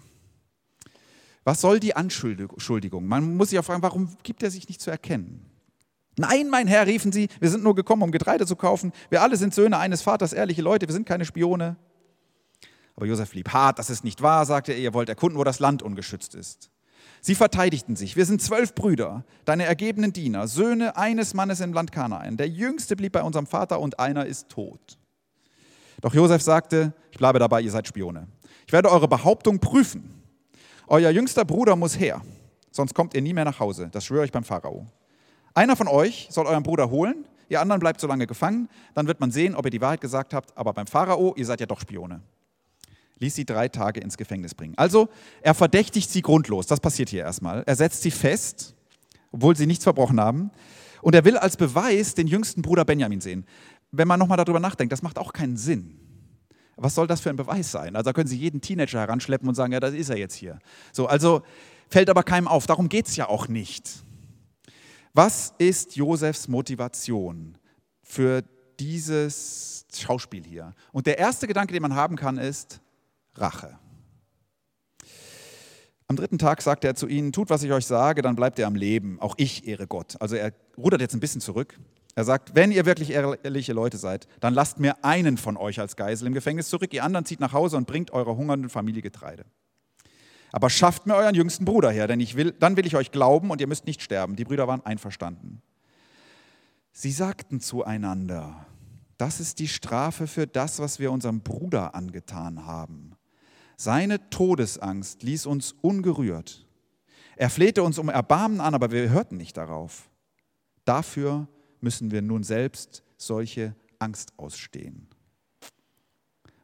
Was 1.46 1.60
soll 1.60 1.78
die 1.78 1.94
Anschuldigung? 1.94 3.06
Man 3.06 3.36
muss 3.36 3.50
sich 3.50 3.58
auch 3.60 3.64
fragen, 3.64 3.80
warum 3.80 4.16
gibt 4.24 4.42
er 4.42 4.50
sich 4.50 4.68
nicht 4.68 4.80
zu 4.80 4.90
erkennen? 4.90 5.48
Nein, 6.18 6.50
mein 6.50 6.66
Herr, 6.66 6.88
riefen 6.88 7.12
sie, 7.12 7.28
wir 7.38 7.48
sind 7.48 7.62
nur 7.62 7.76
gekommen, 7.76 8.02
um 8.02 8.10
Getreide 8.10 8.46
zu 8.46 8.56
kaufen. 8.56 8.92
Wir 9.10 9.22
alle 9.22 9.36
sind 9.36 9.54
Söhne 9.54 9.78
eines 9.78 10.02
Vaters, 10.02 10.32
ehrliche 10.32 10.62
Leute, 10.62 10.88
wir 10.88 10.92
sind 10.92 11.06
keine 11.06 11.24
Spione. 11.24 11.76
Aber 12.96 13.06
Josef 13.06 13.30
blieb 13.30 13.50
hart, 13.50 13.78
das 13.78 13.90
ist 13.90 14.02
nicht 14.02 14.22
wahr, 14.22 14.44
sagte 14.44 14.72
er, 14.72 14.78
ihr 14.78 14.92
wollt 14.92 15.08
erkunden, 15.08 15.38
wo 15.38 15.44
das 15.44 15.60
Land 15.60 15.84
ungeschützt 15.84 16.34
ist. 16.34 16.68
Sie 17.20 17.36
verteidigten 17.36 17.94
sich, 17.94 18.16
wir 18.16 18.26
sind 18.26 18.42
zwölf 18.42 18.74
Brüder, 18.74 19.24
deine 19.44 19.66
ergebenen 19.66 20.12
Diener, 20.12 20.48
Söhne 20.48 20.96
eines 20.96 21.32
Mannes 21.32 21.60
im 21.60 21.72
Land 21.72 21.92
Kanaan. 21.92 22.36
Der 22.38 22.48
jüngste 22.48 22.96
blieb 22.96 23.12
bei 23.12 23.22
unserem 23.22 23.46
Vater 23.46 23.78
und 23.78 24.00
einer 24.00 24.26
ist 24.26 24.48
tot. 24.48 24.98
Doch 26.00 26.12
Josef 26.12 26.42
sagte, 26.42 26.92
ich 27.12 27.18
bleibe 27.18 27.38
dabei, 27.38 27.60
ihr 27.60 27.70
seid 27.70 27.86
Spione. 27.86 28.26
Ich 28.66 28.72
werde 28.72 28.90
eure 28.90 29.06
Behauptung 29.06 29.60
prüfen. 29.60 30.15
Euer 30.88 31.10
jüngster 31.10 31.44
Bruder 31.44 31.74
muss 31.74 31.98
her, 31.98 32.22
sonst 32.70 32.94
kommt 32.94 33.14
ihr 33.14 33.20
nie 33.20 33.32
mehr 33.32 33.44
nach 33.44 33.58
Hause. 33.58 33.88
Das 33.90 34.04
schwöre 34.04 34.24
ich 34.24 34.30
beim 34.30 34.44
Pharao. 34.44 34.86
Einer 35.52 35.74
von 35.74 35.88
euch 35.88 36.28
soll 36.30 36.46
euren 36.46 36.62
Bruder 36.62 36.90
holen, 36.90 37.24
ihr 37.48 37.60
anderen 37.60 37.80
bleibt 37.80 38.00
so 38.00 38.06
lange 38.06 38.28
gefangen, 38.28 38.68
dann 38.94 39.08
wird 39.08 39.18
man 39.18 39.32
sehen, 39.32 39.56
ob 39.56 39.64
ihr 39.64 39.72
die 39.72 39.80
Wahrheit 39.80 40.00
gesagt 40.00 40.32
habt, 40.32 40.56
aber 40.56 40.72
beim 40.72 40.86
Pharao, 40.86 41.34
ihr 41.36 41.44
seid 41.44 41.58
ja 41.58 41.66
doch 41.66 41.80
Spione. 41.80 42.22
Ließ 43.18 43.34
sie 43.34 43.44
drei 43.44 43.66
Tage 43.68 43.98
ins 43.98 44.16
Gefängnis 44.16 44.54
bringen. 44.54 44.74
Also, 44.76 45.08
er 45.40 45.54
verdächtigt 45.54 46.08
sie 46.08 46.22
grundlos, 46.22 46.66
das 46.66 46.78
passiert 46.78 47.08
hier 47.08 47.22
erstmal. 47.22 47.64
Er 47.66 47.74
setzt 47.74 48.02
sie 48.02 48.12
fest, 48.12 48.76
obwohl 49.32 49.56
sie 49.56 49.66
nichts 49.66 49.82
verbrochen 49.82 50.20
haben. 50.20 50.52
Und 51.02 51.16
er 51.16 51.24
will 51.24 51.36
als 51.36 51.56
Beweis 51.56 52.14
den 52.14 52.28
jüngsten 52.28 52.62
Bruder 52.62 52.84
Benjamin 52.84 53.20
sehen. 53.20 53.44
Wenn 53.90 54.06
man 54.06 54.20
nochmal 54.20 54.36
darüber 54.36 54.60
nachdenkt, 54.60 54.92
das 54.92 55.02
macht 55.02 55.18
auch 55.18 55.32
keinen 55.32 55.56
Sinn. 55.56 55.98
Was 56.76 56.94
soll 56.94 57.06
das 57.06 57.20
für 57.20 57.30
ein 57.30 57.36
Beweis 57.36 57.70
sein? 57.70 57.96
Also 57.96 58.10
da 58.10 58.12
können 58.12 58.28
Sie 58.28 58.36
jeden 58.36 58.60
Teenager 58.60 59.00
heranschleppen 59.00 59.48
und 59.48 59.54
sagen, 59.54 59.72
ja, 59.72 59.80
das 59.80 59.94
ist 59.94 60.10
er 60.10 60.18
jetzt 60.18 60.34
hier. 60.34 60.58
So, 60.92 61.06
also 61.06 61.42
fällt 61.88 62.10
aber 62.10 62.22
keinem 62.22 62.48
auf. 62.48 62.66
Darum 62.66 62.88
geht 62.88 63.08
es 63.08 63.16
ja 63.16 63.28
auch 63.28 63.48
nicht. 63.48 64.04
Was 65.14 65.54
ist 65.56 65.96
Josefs 65.96 66.48
Motivation 66.48 67.56
für 68.02 68.42
dieses 68.78 69.86
Schauspiel 69.94 70.44
hier? 70.44 70.74
Und 70.92 71.06
der 71.06 71.18
erste 71.18 71.46
Gedanke, 71.46 71.72
den 71.72 71.80
man 71.80 71.94
haben 71.94 72.16
kann, 72.16 72.36
ist 72.36 72.80
Rache. 73.34 73.78
Am 76.08 76.16
dritten 76.16 76.38
Tag 76.38 76.62
sagte 76.62 76.86
er 76.86 76.94
zu 76.94 77.08
ihnen, 77.08 77.32
tut, 77.32 77.50
was 77.50 77.62
ich 77.62 77.72
euch 77.72 77.86
sage, 77.86 78.22
dann 78.22 78.36
bleibt 78.36 78.58
ihr 78.58 78.66
am 78.66 78.76
Leben. 78.76 79.18
Auch 79.20 79.34
ich 79.38 79.66
ehre 79.66 79.86
Gott. 79.86 80.16
Also 80.20 80.36
er 80.36 80.52
rudert 80.76 81.00
jetzt 81.00 81.14
ein 81.14 81.20
bisschen 81.20 81.40
zurück. 81.40 81.80
Er 82.16 82.24
sagt, 82.24 82.54
wenn 82.54 82.72
ihr 82.72 82.86
wirklich 82.86 83.10
ehrliche 83.10 83.74
Leute 83.74 83.98
seid, 83.98 84.26
dann 84.40 84.54
lasst 84.54 84.80
mir 84.80 85.04
einen 85.04 85.36
von 85.36 85.58
euch 85.58 85.78
als 85.78 85.96
Geisel 85.96 86.26
im 86.26 86.32
Gefängnis 86.32 86.70
zurück, 86.70 86.92
ihr 86.94 87.04
anderen 87.04 87.26
zieht 87.26 87.40
nach 87.40 87.52
Hause 87.52 87.76
und 87.76 87.86
bringt 87.86 88.10
eurer 88.10 88.34
hungernden 88.34 88.70
Familie 88.70 89.02
Getreide. 89.02 89.44
Aber 90.50 90.70
schafft 90.70 91.06
mir 91.06 91.14
euren 91.14 91.34
jüngsten 91.34 91.66
Bruder 91.66 91.90
her, 91.90 92.06
denn 92.06 92.18
ich 92.18 92.34
will, 92.34 92.52
dann 92.52 92.78
will 92.78 92.86
ich 92.86 92.96
euch 92.96 93.12
glauben 93.12 93.50
und 93.50 93.60
ihr 93.60 93.66
müsst 93.66 93.84
nicht 93.84 94.00
sterben. 94.00 94.34
Die 94.34 94.44
Brüder 94.44 94.66
waren 94.66 94.84
einverstanden. 94.86 95.60
Sie 96.90 97.12
sagten 97.12 97.60
zueinander, 97.60 98.64
das 99.18 99.38
ist 99.38 99.58
die 99.58 99.68
Strafe 99.68 100.26
für 100.26 100.46
das, 100.46 100.78
was 100.78 100.98
wir 100.98 101.12
unserem 101.12 101.42
Bruder 101.42 101.94
angetan 101.94 102.64
haben. 102.64 103.12
Seine 103.76 104.30
Todesangst 104.30 105.22
ließ 105.22 105.44
uns 105.44 105.74
ungerührt. 105.82 106.66
Er 107.36 107.50
flehte 107.50 107.82
uns 107.82 107.98
um 107.98 108.08
Erbarmen 108.08 108.62
an, 108.62 108.74
aber 108.74 108.90
wir 108.90 109.10
hörten 109.10 109.36
nicht 109.36 109.58
darauf. 109.58 110.08
Dafür 110.86 111.48
müssen 111.80 112.10
wir 112.10 112.22
nun 112.22 112.42
selbst 112.42 113.02
solche 113.16 113.74
Angst 113.98 114.32
ausstehen. 114.36 115.08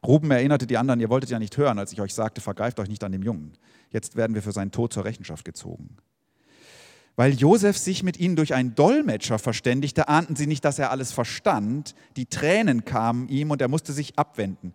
Ruben 0.05 0.31
erinnerte 0.31 0.67
die 0.67 0.77
anderen, 0.77 0.99
ihr 0.99 1.09
wolltet 1.09 1.29
ja 1.29 1.39
nicht 1.39 1.55
hören, 1.57 1.79
als 1.79 1.93
ich 1.93 2.01
euch 2.01 2.13
sagte, 2.13 2.41
vergreift 2.41 2.79
euch 2.79 2.89
nicht 2.89 3.03
an 3.03 3.13
dem 3.13 3.23
Jungen. 3.23 3.53
Jetzt 3.89 4.15
werden 4.15 4.35
wir 4.35 4.41
für 4.41 4.51
seinen 4.51 4.71
Tod 4.71 4.91
zur 4.91 5.05
Rechenschaft 5.05 5.45
gezogen. 5.45 5.97
Weil 7.15 7.33
Josef 7.33 7.77
sich 7.77 8.03
mit 8.03 8.19
ihnen 8.19 8.35
durch 8.35 8.53
einen 8.53 8.75
Dolmetscher 8.75 9.37
verständigte, 9.37 10.09
ahnten 10.09 10.35
sie 10.35 10.47
nicht, 10.47 10.65
dass 10.65 10.79
er 10.79 10.91
alles 10.91 11.11
verstand. 11.11 11.95
Die 12.17 12.25
Tränen 12.25 12.85
kamen 12.85 13.29
ihm 13.29 13.51
und 13.51 13.61
er 13.61 13.67
musste 13.67 13.93
sich 13.93 14.17
abwenden. 14.17 14.73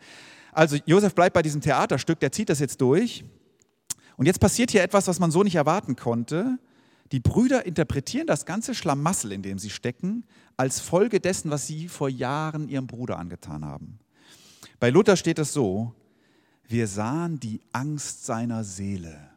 Also 0.53 0.77
Josef 0.87 1.15
bleibt 1.15 1.35
bei 1.35 1.43
diesem 1.43 1.61
Theaterstück, 1.61 2.21
der 2.21 2.33
zieht 2.33 2.49
das 2.49 2.61
jetzt 2.61 2.81
durch. 2.81 3.25
Und 4.17 4.27
jetzt 4.27 4.41
passiert 4.41 4.71
hier 4.71 4.83
etwas, 4.83 5.09
was 5.09 5.19
man 5.19 5.31
so 5.31 5.43
nicht 5.43 5.57
erwarten 5.57 5.97
konnte. 5.97 6.59
Die 7.13 7.21
Brüder 7.21 7.65
interpretieren 7.65 8.27
das 8.27 8.45
ganze 8.45 8.75
Schlamassel, 8.75 9.33
in 9.33 9.43
dem 9.43 9.59
sie 9.59 9.71
stecken, 9.71 10.25
als 10.57 10.81
Folge 10.81 11.21
dessen, 11.21 11.51
was 11.51 11.67
sie 11.67 11.89
vor 11.89 12.09
Jahren 12.09 12.69
ihrem 12.69 12.87
Bruder 12.87 13.19
angetan 13.19 13.65
haben. 13.65 13.99
Bei 14.79 14.91
Luther 14.91 15.17
steht 15.17 15.39
es 15.39 15.53
so, 15.53 15.95
wir 16.67 16.87
sahen 16.87 17.41
die 17.41 17.61
Angst 17.73 18.27
seiner 18.27 18.63
Seele. 18.63 19.31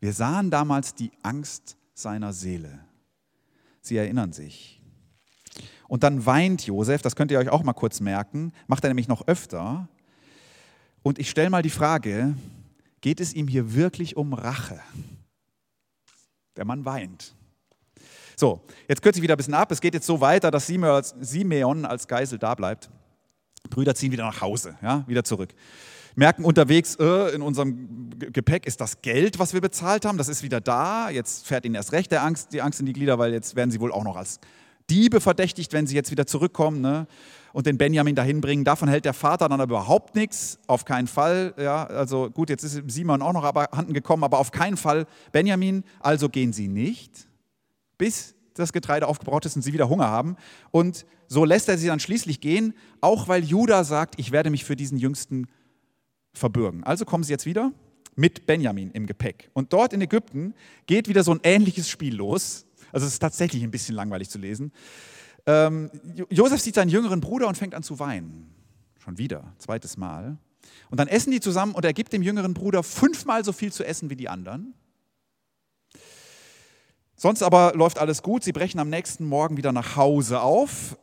Wir 0.00 0.12
sahen 0.12 0.50
damals 0.50 0.94
die 0.94 1.12
Angst 1.22 1.76
seiner 1.94 2.32
Seele. 2.32 2.80
Sie 3.80 3.96
erinnern 3.96 4.32
sich. 4.32 4.82
Und 5.88 6.02
dann 6.02 6.26
weint 6.26 6.66
Josef, 6.66 7.02
das 7.02 7.14
könnt 7.14 7.30
ihr 7.30 7.38
euch 7.38 7.50
auch 7.50 7.62
mal 7.62 7.72
kurz 7.72 8.00
merken, 8.00 8.52
macht 8.66 8.84
er 8.84 8.90
nämlich 8.90 9.06
noch 9.06 9.28
öfter. 9.28 9.88
Und 11.02 11.20
ich 11.20 11.30
stelle 11.30 11.50
mal 11.50 11.62
die 11.62 11.70
Frage, 11.70 12.34
geht 13.00 13.20
es 13.20 13.32
ihm 13.32 13.46
hier 13.46 13.74
wirklich 13.74 14.16
um 14.16 14.32
Rache? 14.32 14.80
Der 16.56 16.64
Mann 16.64 16.84
weint. 16.84 17.34
So, 18.36 18.60
jetzt 18.88 19.02
kürze 19.02 19.18
ich 19.18 19.22
wieder 19.22 19.34
ein 19.34 19.38
bisschen 19.38 19.54
ab. 19.54 19.72
Es 19.72 19.80
geht 19.80 19.94
jetzt 19.94 20.06
so 20.06 20.20
weiter, 20.20 20.50
dass 20.50 20.66
Simeon 20.66 21.84
als 21.86 22.06
Geisel 22.06 22.38
da 22.38 22.54
bleibt. 22.54 22.90
Brüder 23.70 23.94
ziehen 23.94 24.12
wieder 24.12 24.24
nach 24.24 24.40
Hause, 24.40 24.76
ja, 24.82 25.04
wieder 25.06 25.24
zurück. 25.24 25.54
Merken 26.14 26.44
unterwegs, 26.44 26.96
äh, 26.96 27.34
in 27.34 27.42
unserem 27.42 28.10
Gepäck 28.18 28.66
ist 28.66 28.80
das 28.80 29.02
Geld, 29.02 29.38
was 29.38 29.52
wir 29.52 29.60
bezahlt 29.60 30.04
haben, 30.06 30.16
das 30.16 30.28
ist 30.28 30.42
wieder 30.42 30.60
da. 30.60 31.10
Jetzt 31.10 31.46
fährt 31.46 31.66
ihnen 31.66 31.74
erst 31.74 31.92
recht 31.92 32.10
der 32.10 32.22
Angst, 32.22 32.52
die 32.52 32.62
Angst 32.62 32.80
in 32.80 32.86
die 32.86 32.94
Glieder, 32.94 33.18
weil 33.18 33.32
jetzt 33.32 33.54
werden 33.54 33.70
sie 33.70 33.80
wohl 33.80 33.92
auch 33.92 34.04
noch 34.04 34.16
als 34.16 34.40
Diebe 34.88 35.20
verdächtigt, 35.20 35.72
wenn 35.72 35.86
sie 35.86 35.94
jetzt 35.94 36.10
wieder 36.10 36.26
zurückkommen 36.26 36.80
ne? 36.80 37.06
Und 37.56 37.64
den 37.64 37.78
Benjamin 37.78 38.14
dahin 38.14 38.42
bringen. 38.42 38.64
Davon 38.64 38.86
hält 38.86 39.06
der 39.06 39.14
Vater 39.14 39.48
dann 39.48 39.62
aber 39.62 39.76
überhaupt 39.76 40.14
nichts, 40.14 40.58
auf 40.66 40.84
keinen 40.84 41.06
Fall. 41.06 41.54
Ja? 41.56 41.86
Also 41.86 42.28
gut, 42.28 42.50
jetzt 42.50 42.62
ist 42.64 42.82
Simon 42.86 43.22
auch 43.22 43.32
noch 43.32 43.44
abhanden 43.44 43.94
gekommen, 43.94 44.24
aber 44.24 44.40
auf 44.40 44.50
keinen 44.50 44.76
Fall 44.76 45.06
Benjamin. 45.32 45.82
Also 46.00 46.28
gehen 46.28 46.52
sie 46.52 46.68
nicht, 46.68 47.26
bis 47.96 48.34
das 48.52 48.74
Getreide 48.74 49.08
aufgebraucht 49.08 49.46
ist 49.46 49.56
und 49.56 49.62
sie 49.62 49.72
wieder 49.72 49.88
Hunger 49.88 50.10
haben. 50.10 50.36
Und 50.70 51.06
so 51.28 51.46
lässt 51.46 51.70
er 51.70 51.78
sie 51.78 51.86
dann 51.86 51.98
schließlich 51.98 52.42
gehen, 52.42 52.74
auch 53.00 53.26
weil 53.26 53.42
Judah 53.42 53.84
sagt, 53.84 54.16
ich 54.18 54.32
werde 54.32 54.50
mich 54.50 54.66
für 54.66 54.76
diesen 54.76 54.98
Jüngsten 54.98 55.46
verbürgen. 56.34 56.84
Also 56.84 57.06
kommen 57.06 57.24
sie 57.24 57.32
jetzt 57.32 57.46
wieder 57.46 57.72
mit 58.16 58.44
Benjamin 58.44 58.90
im 58.90 59.06
Gepäck. 59.06 59.48
Und 59.54 59.72
dort 59.72 59.94
in 59.94 60.02
Ägypten 60.02 60.52
geht 60.84 61.08
wieder 61.08 61.24
so 61.24 61.32
ein 61.32 61.40
ähnliches 61.42 61.88
Spiel 61.88 62.16
los. 62.16 62.66
Also 62.92 63.06
es 63.06 63.14
ist 63.14 63.20
tatsächlich 63.20 63.62
ein 63.62 63.70
bisschen 63.70 63.94
langweilig 63.94 64.28
zu 64.28 64.36
lesen. 64.36 64.72
Ähm, 65.46 65.90
Josef 66.28 66.60
sieht 66.60 66.74
seinen 66.74 66.88
jüngeren 66.88 67.20
Bruder 67.20 67.46
und 67.48 67.56
fängt 67.56 67.74
an 67.74 67.82
zu 67.82 67.98
weinen. 67.98 68.52
Schon 68.98 69.18
wieder, 69.18 69.54
zweites 69.58 69.96
Mal. 69.96 70.38
Und 70.90 70.98
dann 70.98 71.08
essen 71.08 71.30
die 71.30 71.40
zusammen 71.40 71.74
und 71.74 71.84
er 71.84 71.92
gibt 71.92 72.12
dem 72.12 72.22
jüngeren 72.22 72.54
Bruder 72.54 72.82
fünfmal 72.82 73.44
so 73.44 73.52
viel 73.52 73.72
zu 73.72 73.84
essen 73.84 74.10
wie 74.10 74.16
die 74.16 74.28
anderen. 74.28 74.74
Sonst 77.14 77.42
aber 77.42 77.72
läuft 77.74 77.98
alles 77.98 78.22
gut. 78.22 78.44
Sie 78.44 78.52
brechen 78.52 78.78
am 78.78 78.90
nächsten 78.90 79.24
Morgen 79.24 79.56
wieder 79.56 79.72
nach 79.72 79.96
Hause 79.96 80.40
auf 80.40 80.98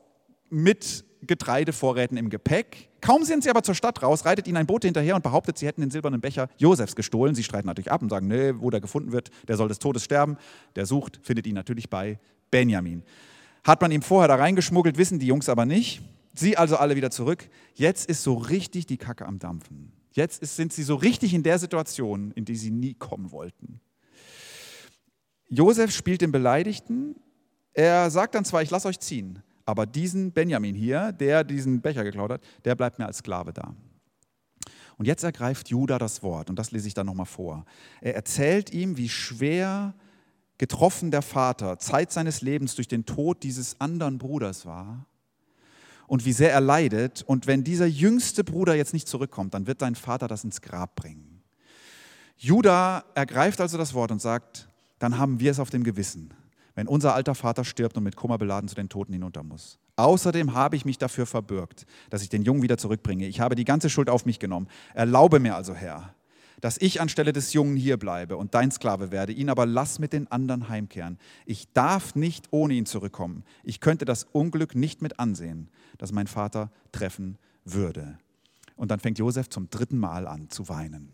mit 0.49 1.05
Getreidevorräten 1.21 2.17
im 2.17 2.29
Gepäck. 2.29 2.89
Kaum 3.01 3.23
sind 3.23 3.43
sie 3.43 3.49
aber 3.49 3.63
zur 3.63 3.75
Stadt 3.75 4.01
raus, 4.03 4.25
reitet 4.25 4.47
ihnen 4.47 4.57
ein 4.57 4.67
Bote 4.67 4.87
hinterher 4.87 5.15
und 5.15 5.23
behauptet, 5.23 5.57
sie 5.57 5.65
hätten 5.65 5.81
den 5.81 5.91
silbernen 5.91 6.21
Becher 6.21 6.49
Josefs 6.57 6.95
gestohlen. 6.95 7.33
Sie 7.35 7.43
streiten 7.43 7.67
natürlich 7.67 7.91
ab 7.91 8.01
und 8.01 8.09
sagen, 8.09 8.27
nee, 8.27 8.53
wo 8.57 8.69
der 8.69 8.81
gefunden 8.81 9.11
wird, 9.11 9.29
der 9.47 9.57
soll 9.57 9.67
des 9.67 9.79
Todes 9.79 10.03
sterben. 10.03 10.37
Der 10.75 10.85
sucht, 10.85 11.19
findet 11.23 11.47
ihn 11.47 11.55
natürlich 11.55 11.89
bei 11.89 12.19
Benjamin. 12.51 13.03
Hat 13.63 13.81
man 13.81 13.91
ihm 13.91 14.01
vorher 14.01 14.27
da 14.27 14.35
reingeschmuggelt, 14.35 14.97
wissen 14.97 15.19
die 15.19 15.27
Jungs 15.27 15.49
aber 15.49 15.65
nicht. 15.65 16.01
Sie 16.35 16.57
also 16.57 16.77
alle 16.77 16.95
wieder 16.95 17.11
zurück. 17.11 17.49
Jetzt 17.75 18.09
ist 18.09 18.23
so 18.23 18.33
richtig 18.33 18.87
die 18.87 18.97
Kacke 18.97 19.25
am 19.25 19.39
Dampfen. 19.39 19.93
Jetzt 20.11 20.41
ist, 20.41 20.55
sind 20.55 20.73
sie 20.73 20.83
so 20.83 20.95
richtig 20.95 21.33
in 21.33 21.43
der 21.43 21.59
Situation, 21.59 22.31
in 22.31 22.45
die 22.45 22.55
sie 22.55 22.71
nie 22.71 22.93
kommen 22.93 23.31
wollten. 23.31 23.79
Josef 25.47 25.91
spielt 25.91 26.21
den 26.21 26.31
Beleidigten. 26.31 27.15
Er 27.73 28.09
sagt 28.09 28.35
dann 28.35 28.45
zwar, 28.45 28.61
ich 28.61 28.69
lasse 28.69 28.87
euch 28.87 28.99
ziehen, 28.99 29.41
aber 29.65 29.85
diesen 29.85 30.31
Benjamin 30.31 30.75
hier, 30.75 31.11
der 31.11 31.43
diesen 31.43 31.81
Becher 31.81 32.03
geklaut 32.03 32.31
hat, 32.31 32.41
der 32.65 32.75
bleibt 32.75 32.99
mir 32.99 33.05
als 33.05 33.19
Sklave 33.19 33.53
da. 33.53 33.75
Und 34.97 35.05
jetzt 35.05 35.23
ergreift 35.23 35.69
Judah 35.69 35.97
das 35.97 36.21
Wort 36.21 36.49
und 36.49 36.57
das 36.57 36.71
lese 36.71 36.87
ich 36.87 36.93
dann 36.93 37.07
nochmal 37.07 37.25
vor. 37.25 37.65
Er 38.01 38.15
erzählt 38.15 38.71
ihm, 38.71 38.97
wie 38.97 39.09
schwer 39.09 39.95
getroffen 40.57 41.11
der 41.11 41.21
Vater 41.21 41.79
Zeit 41.79 42.11
seines 42.11 42.41
Lebens 42.41 42.75
durch 42.75 42.87
den 42.87 43.05
Tod 43.05 43.43
dieses 43.43 43.79
anderen 43.81 44.17
Bruders 44.17 44.65
war 44.65 45.05
und 46.07 46.25
wie 46.25 46.33
sehr 46.33 46.51
er 46.51 46.61
leidet. 46.61 47.23
Und 47.23 47.47
wenn 47.47 47.63
dieser 47.63 47.85
jüngste 47.85 48.43
Bruder 48.43 48.75
jetzt 48.75 48.93
nicht 48.93 49.07
zurückkommt, 49.07 49.53
dann 49.53 49.67
wird 49.67 49.81
dein 49.81 49.95
Vater 49.95 50.27
das 50.27 50.43
ins 50.43 50.61
Grab 50.61 50.95
bringen. 50.95 51.41
Judah 52.37 53.05
ergreift 53.15 53.61
also 53.61 53.77
das 53.77 53.93
Wort 53.93 54.11
und 54.11 54.21
sagt, 54.21 54.67
dann 54.99 55.17
haben 55.17 55.39
wir 55.39 55.51
es 55.51 55.59
auf 55.59 55.69
dem 55.69 55.83
Gewissen 55.83 56.33
wenn 56.75 56.87
unser 56.87 57.13
alter 57.13 57.35
Vater 57.35 57.63
stirbt 57.63 57.97
und 57.97 58.03
mit 58.03 58.15
Kummer 58.15 58.37
beladen 58.37 58.67
zu 58.67 58.75
den 58.75 58.89
Toten 58.89 59.13
hinunter 59.13 59.43
muss. 59.43 59.79
Außerdem 59.95 60.53
habe 60.53 60.75
ich 60.75 60.85
mich 60.85 60.97
dafür 60.97 61.25
verbürgt, 61.25 61.85
dass 62.09 62.23
ich 62.23 62.29
den 62.29 62.43
Jungen 62.43 62.63
wieder 62.63 62.77
zurückbringe. 62.77 63.27
Ich 63.27 63.39
habe 63.39 63.55
die 63.55 63.65
ganze 63.65 63.89
Schuld 63.89 64.09
auf 64.09 64.25
mich 64.25 64.39
genommen. 64.39 64.67
Erlaube 64.95 65.39
mir 65.39 65.55
also, 65.55 65.75
Herr, 65.75 66.15
dass 66.63 66.77
ich 66.77 67.01
anstelle 67.01 67.33
des 67.33 67.51
Jungen 67.51 67.75
hier 67.75 67.97
bleibe 67.97 68.37
und 68.37 68.53
dein 68.53 68.71
Sklave 68.71 69.11
werde, 69.11 69.33
ihn 69.33 69.49
aber 69.49 69.65
lass 69.65 69.99
mit 69.99 70.13
den 70.13 70.31
anderen 70.31 70.69
heimkehren. 70.69 71.19
Ich 71.45 71.73
darf 71.73 72.15
nicht 72.15 72.47
ohne 72.51 72.75
ihn 72.75 72.85
zurückkommen. 72.85 73.43
Ich 73.65 73.81
könnte 73.81 74.05
das 74.05 74.23
Unglück 74.31 74.73
nicht 74.73 75.01
mit 75.01 75.19
ansehen, 75.19 75.69
das 75.97 76.13
mein 76.13 76.25
Vater 76.25 76.71
treffen 76.93 77.37
würde. 77.65 78.17
Und 78.77 78.91
dann 78.91 79.01
fängt 79.01 79.19
Josef 79.19 79.49
zum 79.49 79.69
dritten 79.71 79.97
Mal 79.97 80.25
an 80.25 80.49
zu 80.49 80.69
weinen. 80.69 81.11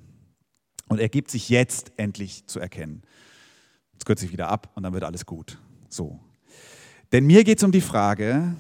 Und 0.88 1.00
er 1.00 1.10
gibt 1.10 1.32
sich 1.32 1.50
jetzt 1.50 1.94
endlich 1.98 2.46
zu 2.46 2.60
erkennen. 2.60 3.02
Jetzt 3.94 4.06
kürze 4.06 4.26
ich 4.26 4.32
wieder 4.32 4.50
ab 4.50 4.72
und 4.76 4.84
dann 4.84 4.94
wird 4.94 5.04
alles 5.04 5.26
gut. 5.26 5.58
So. 5.90 6.20
Denn 7.12 7.26
mir 7.26 7.44
geht 7.44 7.58
es 7.58 7.64
um 7.64 7.72
die 7.72 7.82
Frage, 7.82 8.56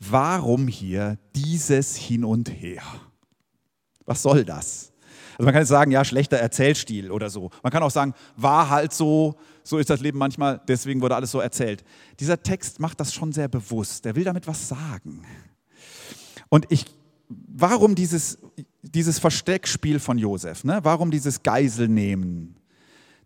warum 0.00 0.66
hier 0.66 1.20
dieses 1.36 1.94
Hin 1.94 2.24
und 2.24 2.50
Her? 2.50 2.82
Was 4.06 4.22
soll 4.22 4.44
das? 4.44 4.92
Also 5.38 5.44
man 5.44 5.52
kann 5.52 5.62
jetzt 5.62 5.68
sagen, 5.68 5.90
ja, 5.90 6.04
schlechter 6.04 6.38
Erzählstil 6.38 7.10
oder 7.10 7.28
so. 7.28 7.50
Man 7.62 7.70
kann 7.70 7.82
auch 7.82 7.90
sagen, 7.90 8.14
war 8.36 8.70
halt 8.70 8.92
so, 8.92 9.36
so 9.62 9.78
ist 9.78 9.90
das 9.90 10.00
Leben 10.00 10.18
manchmal, 10.18 10.60
deswegen 10.66 11.02
wurde 11.02 11.14
alles 11.14 11.30
so 11.30 11.40
erzählt. 11.40 11.84
Dieser 12.20 12.42
Text 12.42 12.80
macht 12.80 13.00
das 13.00 13.12
schon 13.12 13.32
sehr 13.32 13.48
bewusst. 13.48 14.04
Der 14.04 14.16
will 14.16 14.24
damit 14.24 14.46
was 14.46 14.68
sagen. 14.68 15.24
Und 16.48 16.66
ich, 16.70 16.86
warum 17.28 17.94
dieses, 17.94 18.38
dieses 18.82 19.18
Versteckspiel 19.18 20.00
von 20.00 20.16
Josef? 20.16 20.64
Ne? 20.64 20.80
Warum 20.82 21.10
dieses 21.10 21.42
Geiselnehmen? 21.42 22.56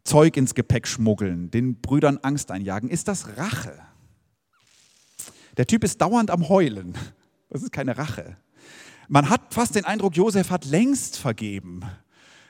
Zeug 0.03 0.37
ins 0.37 0.55
Gepäck 0.55 0.89
schmuggeln, 0.89 1.51
den 1.51 1.81
Brüdern 1.81 2.19
Angst 2.23 2.51
einjagen, 2.51 2.89
ist 2.89 3.07
das 3.07 3.37
Rache. 3.37 3.79
Der 5.57 5.67
Typ 5.67 5.85
ist 5.85 6.01
dauernd 6.01 6.31
am 6.31 6.49
Heulen. 6.49 6.97
Das 7.51 7.63
ist 7.63 7.71
keine 7.71 7.99
Rache. 7.99 8.37
Man 9.13 9.29
hat 9.29 9.53
fast 9.53 9.75
den 9.75 9.85
Eindruck, 9.85 10.17
Josef 10.17 10.51
hat 10.51 10.65
längst 10.67 11.17
vergeben, 11.17 11.81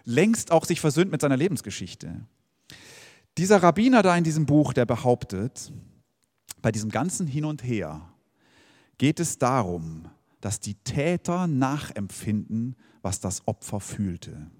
längst 0.04 0.52
auch 0.52 0.66
sich 0.66 0.78
versöhnt 0.78 1.10
mit 1.10 1.22
seiner 1.22 1.38
Lebensgeschichte. 1.38 2.26
Dieser 3.38 3.62
Rabbiner 3.62 4.02
da 4.02 4.14
in 4.14 4.24
diesem 4.24 4.44
Buch, 4.44 4.74
der 4.74 4.84
behauptet, 4.84 5.72
bei 6.60 6.70
diesem 6.70 6.90
ganzen 6.90 7.26
Hin 7.26 7.46
und 7.46 7.64
Her 7.64 8.12
geht 8.98 9.20
es 9.20 9.38
darum, 9.38 10.10
dass 10.42 10.60
die 10.60 10.74
Täter 10.74 11.46
nachempfinden, 11.46 12.76
was 13.00 13.20
das 13.20 13.48
Opfer 13.48 13.80
fühlte. 13.80 14.50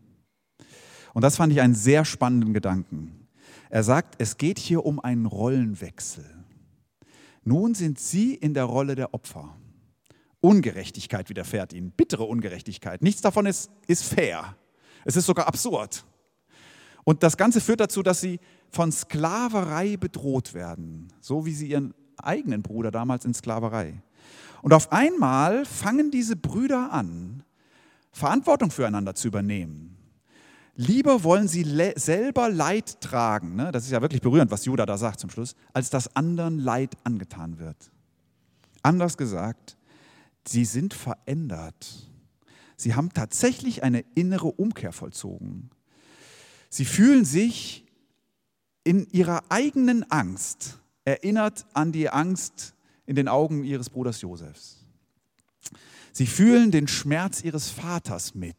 Und 1.12 1.20
das 1.20 1.36
fand 1.36 1.52
ich 1.52 1.60
einen 1.60 1.74
sehr 1.74 2.06
spannenden 2.06 2.54
Gedanken. 2.54 3.28
Er 3.68 3.82
sagt, 3.82 4.14
es 4.16 4.38
geht 4.38 4.58
hier 4.58 4.86
um 4.86 5.00
einen 5.00 5.26
Rollenwechsel. 5.26 6.24
Nun 7.44 7.74
sind 7.74 8.00
sie 8.00 8.34
in 8.34 8.54
der 8.54 8.64
Rolle 8.64 8.94
der 8.94 9.12
Opfer. 9.12 9.54
Ungerechtigkeit 10.40 11.28
widerfährt 11.28 11.72
ihnen, 11.72 11.90
bittere 11.90 12.24
Ungerechtigkeit. 12.24 13.02
Nichts 13.02 13.20
davon 13.20 13.46
ist, 13.46 13.70
ist 13.86 14.04
fair. 14.04 14.56
Es 15.04 15.16
ist 15.16 15.26
sogar 15.26 15.46
absurd. 15.46 16.04
Und 17.04 17.22
das 17.22 17.36
Ganze 17.36 17.60
führt 17.60 17.80
dazu, 17.80 18.02
dass 18.02 18.20
sie 18.20 18.40
von 18.70 18.92
Sklaverei 18.92 19.96
bedroht 19.96 20.54
werden, 20.54 21.08
so 21.20 21.44
wie 21.46 21.52
sie 21.52 21.68
ihren 21.68 21.94
eigenen 22.16 22.62
Bruder 22.62 22.90
damals 22.90 23.24
in 23.24 23.34
Sklaverei. 23.34 24.02
Und 24.62 24.72
auf 24.72 24.92
einmal 24.92 25.64
fangen 25.64 26.10
diese 26.10 26.36
Brüder 26.36 26.92
an, 26.92 27.42
Verantwortung 28.12 28.70
füreinander 28.70 29.14
zu 29.14 29.28
übernehmen. 29.28 29.96
Lieber 30.74 31.24
wollen 31.24 31.48
sie 31.48 31.64
selber 31.96 32.48
Leid 32.48 33.00
tragen, 33.00 33.56
ne? 33.56 33.70
das 33.70 33.84
ist 33.84 33.90
ja 33.90 34.00
wirklich 34.00 34.22
berührend, 34.22 34.50
was 34.50 34.64
Judah 34.64 34.86
da 34.86 34.96
sagt 34.96 35.20
zum 35.20 35.30
Schluss, 35.30 35.54
als 35.72 35.90
dass 35.90 36.14
anderen 36.16 36.58
Leid 36.58 36.96
angetan 37.04 37.58
wird. 37.58 37.90
Anders 38.82 39.16
gesagt, 39.16 39.76
sie 40.50 40.64
sind 40.64 40.94
verändert. 40.94 42.10
Sie 42.76 42.94
haben 42.94 43.12
tatsächlich 43.12 43.82
eine 43.82 44.04
innere 44.14 44.48
Umkehr 44.48 44.92
vollzogen. 44.92 45.70
Sie 46.68 46.84
fühlen 46.84 47.24
sich 47.24 47.86
in 48.84 49.06
ihrer 49.10 49.44
eigenen 49.50 50.10
Angst 50.10 50.78
erinnert 51.04 51.66
an 51.74 51.92
die 51.92 52.08
Angst 52.08 52.74
in 53.06 53.16
den 53.16 53.28
Augen 53.28 53.64
ihres 53.64 53.90
Bruders 53.90 54.20
Josefs. 54.20 54.86
Sie 56.12 56.26
fühlen 56.26 56.70
den 56.70 56.88
Schmerz 56.88 57.42
ihres 57.42 57.70
Vaters 57.70 58.34
mit. 58.34 58.56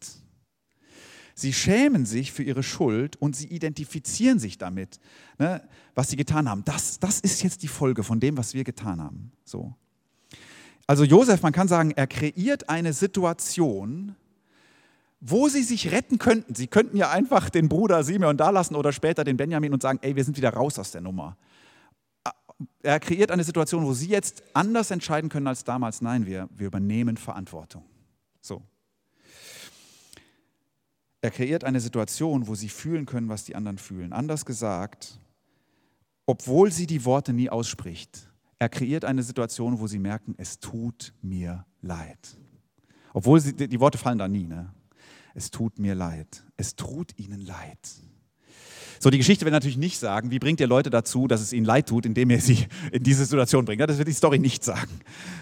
Sie 1.36 1.54
schämen 1.54 2.06
sich 2.06 2.32
für 2.32 2.44
ihre 2.44 2.64
Schuld 2.64 3.16
und 3.16 3.36
sie 3.36 3.48
identifizieren 3.48 4.40
sich 4.40 4.58
damit, 4.58 5.00
ne, 5.40 5.68
was 5.96 6.10
sie 6.10 6.16
getan 6.16 6.50
haben. 6.50 6.64
Das, 6.66 7.00
das 7.00 7.20
ist 7.20 7.42
jetzt 7.42 7.64
die 7.64 7.68
Folge 7.68 8.04
von 8.04 8.20
dem, 8.20 8.38
was 8.38 8.54
wir 8.54 8.64
getan 8.64 9.02
haben. 9.02 9.32
So. 9.44 9.76
Also 10.88 11.04
Josef, 11.04 11.41
man 11.41 11.54
kann 11.54 11.67
sagen, 11.67 11.91
er 11.91 12.08
kreiert 12.08 12.70
eine 12.70 12.94
Situation, 12.94 14.15
wo 15.22 15.48
sie 15.48 15.63
sich 15.63 15.91
retten 15.91 16.17
könnten. 16.17 16.56
Sie 16.56 16.67
könnten 16.67 16.98
ja 16.98 17.12
einfach 17.12 17.50
den 17.50 17.70
Bruder 17.70 18.04
Simeon 18.04 18.38
da 18.38 18.50
lassen 18.50 18.76
oder 18.76 18.91
später 18.91 19.24
den 19.24 19.38
Benjamin 19.38 19.72
und 19.72 19.82
sagen, 19.82 20.00
ey, 20.02 20.15
wir 20.15 20.24
sind 20.24 20.36
wieder 20.36 20.52
raus 20.52 20.80
aus 20.80 20.91
der 20.91 21.02
Nummer. 21.02 21.38
Er 22.82 23.00
kreiert 23.00 23.32
eine 23.32 23.44
Situation, 23.44 23.86
wo 23.86 23.94
sie 23.94 24.08
jetzt 24.08 24.44
anders 24.54 24.91
entscheiden 24.91 25.30
können 25.30 25.48
als 25.48 25.63
damals. 25.63 26.02
Nein, 26.02 26.26
wir, 26.26 26.50
wir 26.56 26.67
übernehmen 26.67 27.17
Verantwortung. 27.17 27.84
So. 28.41 28.63
Er 31.22 31.30
kreiert 31.30 31.63
eine 31.63 31.80
Situation, 31.80 32.48
wo 32.48 32.56
sie 32.56 32.70
fühlen 32.70 33.06
können, 33.06 33.30
was 33.30 33.44
die 33.44 33.56
anderen 33.56 33.78
fühlen. 33.78 34.12
Anders 34.12 34.44
gesagt, 34.46 35.20
obwohl 36.26 36.72
sie 36.72 36.88
die 36.88 37.06
Worte 37.06 37.34
nie 37.34 37.50
ausspricht, 37.50 38.28
er 38.62 38.69
kreiert 38.69 39.06
eine 39.06 39.24
Situation, 39.24 39.80
wo 39.80 39.88
sie 39.88 39.97
merken, 39.97 40.36
es 40.38 40.60
tut 40.60 41.15
mir 41.24 41.65
leid. 41.82 42.38
Obwohl 43.12 43.39
sie, 43.39 43.56
die 43.56 43.80
Worte 43.80 43.97
fallen 43.97 44.19
da 44.19 44.28
nie. 44.28 44.45
Ne? 44.45 44.71
Es 45.34 45.50
tut 45.50 45.80
mir 45.80 45.95
leid. 45.95 46.43
Es 46.58 46.76
tut 46.76 47.17
ihnen 47.17 47.41
leid. 47.41 47.80
So, 49.00 49.10
die 49.10 49.17
Geschichte 49.17 49.45
will 49.45 49.52
natürlich 49.52 49.78
nicht 49.78 49.97
sagen, 49.97 50.30
wie 50.30 50.38
bringt 50.38 50.60
ihr 50.60 50.67
Leute 50.67 50.91
dazu, 50.91 51.28
dass 51.28 51.41
es 51.41 51.54
ihnen 51.54 51.65
leid 51.65 51.89
tut, 51.89 52.06
indem 52.06 52.30
ihr 52.30 52.39
sie 52.39 52.67
in 52.91 53.02
diese 53.02 53.26
Situation 53.26 53.65
bringt. 53.65 53.82
Das 53.82 53.97
wird 53.97 54.08
die 54.08 54.13
Story 54.13 54.38
nicht 54.38 54.63
sagen. 54.63 54.91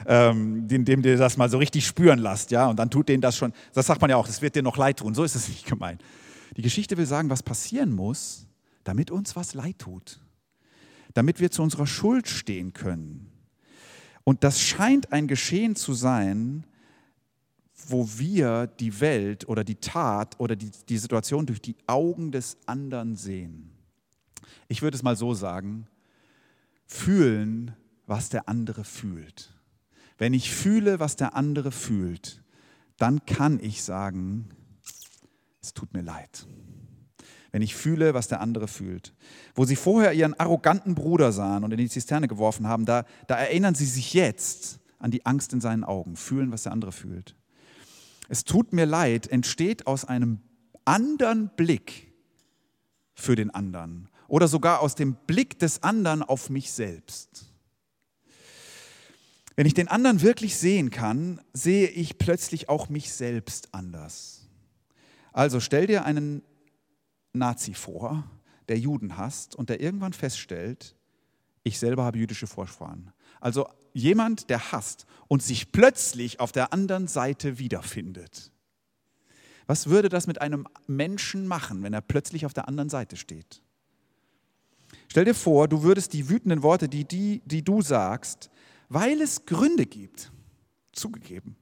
Ähm, 0.08 0.66
indem 0.72 1.04
ihr 1.04 1.18
das 1.18 1.36
mal 1.36 1.50
so 1.50 1.58
richtig 1.58 1.86
spüren 1.86 2.20
lasst, 2.20 2.52
ja, 2.52 2.68
und 2.68 2.80
dann 2.80 2.90
tut 2.90 3.10
denen 3.10 3.20
das 3.20 3.36
schon, 3.36 3.52
das 3.74 3.88
sagt 3.88 4.00
man 4.00 4.10
ja 4.10 4.16
auch, 4.16 4.28
das 4.28 4.42
wird 4.42 4.56
dir 4.56 4.64
noch 4.64 4.78
leid 4.78 5.00
tun. 5.00 5.14
So 5.14 5.26
ist 5.26 5.36
es 5.36 5.50
nicht 5.50 5.66
gemeint. 5.66 6.02
Die 6.56 6.62
Geschichte 6.62 6.96
will 6.96 7.06
sagen, 7.06 7.30
was 7.30 7.44
passieren 7.44 7.92
muss, 7.92 8.48
damit 8.86 9.12
uns 9.12 9.36
was 9.36 9.56
leid 9.56 9.78
tut. 9.78 10.22
Damit 11.20 11.42
wir 11.42 11.52
zu 11.52 11.64
unserer 11.64 11.86
Schuld 11.86 12.30
stehen 12.30 12.72
können. 12.72 13.30
Und 14.24 14.46
das 14.46 14.62
scheint 14.62 15.12
ein 15.12 15.28
Geschehen 15.28 15.76
zu 15.76 15.92
sein, 15.92 16.66
wo 17.90 18.08
wir 18.16 18.68
die 18.68 19.02
Welt 19.02 19.46
oder 19.50 19.66
die 19.66 19.76
Tat 19.76 20.40
oder 20.40 20.56
die, 20.56 20.72
die 20.88 20.98
Situation 20.98 21.46
durch 21.46 21.62
die 21.62 21.76
Augen 21.88 22.32
des 22.32 22.56
anderen 22.68 23.18
sehen. 23.18 23.70
Ich 24.70 24.82
würde 24.82 24.96
es 24.96 25.04
mal 25.04 25.18
so 25.18 25.34
sagen, 25.34 25.88
fühlen, 26.86 27.76
was 28.08 28.30
der 28.30 28.48
andere 28.48 28.86
fühlt. 28.86 29.54
Wenn 30.18 30.34
ich 30.34 30.50
fühle, 30.50 31.02
was 31.02 31.18
der 31.18 31.36
andere 31.36 31.74
fühlt, 31.74 32.42
dann 32.96 33.26
kann 33.26 33.60
ich 33.62 33.84
sagen, 33.84 34.48
es 35.62 35.74
tut 35.74 35.94
mir 35.94 36.02
leid. 36.02 36.48
Wenn 37.52 37.62
ich 37.62 37.76
fühle, 37.76 38.14
was 38.14 38.28
der 38.28 38.42
andere 38.42 38.68
fühlt. 38.68 39.14
Wo 39.56 39.66
sie 39.66 39.76
vorher 39.76 40.14
ihren 40.14 40.40
arroganten 40.40 40.96
Bruder 40.96 41.32
sahen 41.32 41.64
und 41.64 41.72
in 41.72 41.78
die 41.78 41.90
Zisterne 41.90 42.28
geworfen 42.28 42.68
haben, 42.68 42.86
da, 42.86 43.06
da 43.28 43.36
erinnern 43.36 43.76
sie 43.76 43.86
sich 43.86 44.14
jetzt 44.14 44.80
an 45.00 45.12
die 45.12 45.26
Angst 45.26 45.54
in 45.54 45.62
seinen 45.62 45.84
Augen, 45.84 46.16
fühlen, 46.16 46.52
was 46.52 46.64
der 46.64 46.72
andere 46.72 46.92
fühlt 46.92 47.36
es 48.30 48.44
tut 48.46 48.72
mir 48.72 48.86
leid, 48.86 49.28
entsteht 49.28 49.88
aus 49.88 50.06
einem 50.06 50.40
anderen 50.86 51.50
Blick 51.58 52.14
für 53.16 53.36
den 53.36 53.50
anderen 53.50 54.08
oder 54.28 54.48
sogar 54.48 54.80
aus 54.82 54.96
dem 54.96 55.16
Blick 55.28 55.60
des 55.60 55.84
anderen 55.84 56.22
auf 56.22 56.50
mich 56.50 56.72
selbst. 56.72 57.48
Wenn 59.56 59.66
ich 59.66 59.74
den 59.74 59.90
anderen 59.90 60.22
wirklich 60.22 60.56
sehen 60.56 60.90
kann, 60.92 61.42
sehe 61.52 61.88
ich 61.88 62.18
plötzlich 62.18 62.70
auch 62.70 62.88
mich 62.88 63.12
selbst 63.12 63.74
anders. 63.74 64.48
Also 65.34 65.60
stell 65.60 65.88
dir 65.88 66.06
einen 66.06 66.44
Nazi 67.34 67.74
vor, 67.74 68.24
der 68.68 68.78
Juden 68.78 69.18
hasst 69.18 69.56
und 69.56 69.70
der 69.70 69.82
irgendwann 69.82 70.14
feststellt, 70.14 70.96
ich 71.64 71.80
selber 71.80 72.04
habe 72.04 72.18
jüdische 72.18 72.48
Vorfahren. 72.48 73.12
Also 73.40 73.68
jemand, 73.94 74.50
der 74.50 74.72
hasst 74.72 75.06
und 75.28 75.44
sich 75.44 75.72
plötzlich 75.72 76.40
auf 76.40 76.52
der 76.52 76.74
anderen 76.74 77.08
Seite 77.08 77.60
wiederfindet. 77.60 78.52
Was 79.68 79.88
würde 79.88 80.10
das 80.10 80.26
mit 80.26 80.42
einem 80.42 80.68
Menschen 80.88 81.48
machen, 81.48 81.84
wenn 81.84 81.94
er 81.94 82.02
plötzlich 82.02 82.46
auf 82.46 82.54
der 82.54 82.68
anderen 82.68 82.90
Seite 82.90 83.18
steht? 83.18 83.62
Stell 85.08 85.26
dir 85.26 85.36
vor, 85.36 85.68
du 85.68 85.84
würdest 85.84 86.14
die 86.14 86.30
wütenden 86.30 86.64
Worte, 86.64 86.90
die, 86.90 87.06
die, 87.06 87.42
die 87.46 87.64
du 87.64 87.82
sagst, 87.82 88.50
weil 88.88 89.22
es 89.22 89.46
Gründe 89.46 89.86
gibt, 89.86 90.32
zugegeben, 90.92 91.56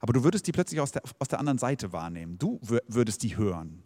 aber 0.00 0.12
du 0.12 0.24
würdest 0.24 0.46
die 0.46 0.52
plötzlich 0.52 0.80
aus 0.80 0.92
der, 0.92 1.02
aus 1.18 1.28
der 1.28 1.38
anderen 1.38 1.58
Seite 1.58 1.92
wahrnehmen. 1.92 2.38
Du 2.38 2.60
würdest 2.62 3.22
die 3.22 3.36
hören. 3.36 3.82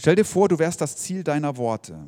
Stell 0.00 0.16
dir 0.16 0.24
vor, 0.24 0.48
du 0.48 0.58
wärst 0.58 0.80
das 0.80 0.96
Ziel 0.96 1.22
deiner 1.22 1.58
Worte. 1.58 1.98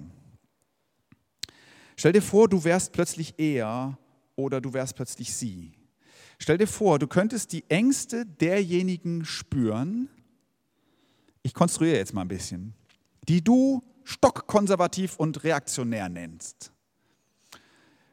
Stell 1.94 2.12
dir 2.12 2.22
vor, 2.22 2.48
du 2.48 2.64
wärst 2.64 2.92
plötzlich 2.92 3.34
er 3.36 3.98
oder 4.34 4.62
du 4.62 4.72
wärst 4.72 4.96
plötzlich 4.96 5.34
sie. 5.34 5.72
Stell 6.38 6.56
dir 6.56 6.66
vor, 6.66 6.98
du 6.98 7.06
könntest 7.06 7.52
die 7.52 7.68
Ängste 7.68 8.24
derjenigen 8.24 9.26
spüren, 9.26 10.08
ich 11.42 11.52
konstruiere 11.52 11.98
jetzt 11.98 12.14
mal 12.14 12.22
ein 12.22 12.28
bisschen, 12.28 12.72
die 13.28 13.44
du 13.44 13.82
stockkonservativ 14.04 15.16
und 15.18 15.44
reaktionär 15.44 16.08
nennst. 16.08 16.72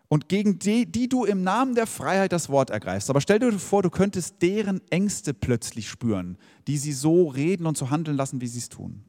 Und 0.10 0.28
gegen 0.28 0.60
die, 0.60 0.92
die 0.92 1.08
du 1.08 1.24
im 1.24 1.42
Namen 1.42 1.74
der 1.74 1.88
Freiheit 1.88 2.34
das 2.34 2.50
Wort 2.50 2.70
ergreifst. 2.70 3.10
Aber 3.10 3.22
stell 3.22 3.40
dir 3.40 3.58
vor, 3.58 3.82
du 3.82 3.90
könntest 3.90 4.42
deren 4.42 4.82
Ängste 4.90 5.34
plötzlich 5.34 5.88
spüren, 5.88 6.38
die 6.68 6.78
sie 6.78 6.92
so 6.92 7.30
reden 7.30 7.66
und 7.66 7.78
so 7.78 7.90
handeln 7.90 8.18
lassen, 8.18 8.42
wie 8.42 8.48
sie 8.48 8.60
es 8.60 8.68
tun. 8.68 9.06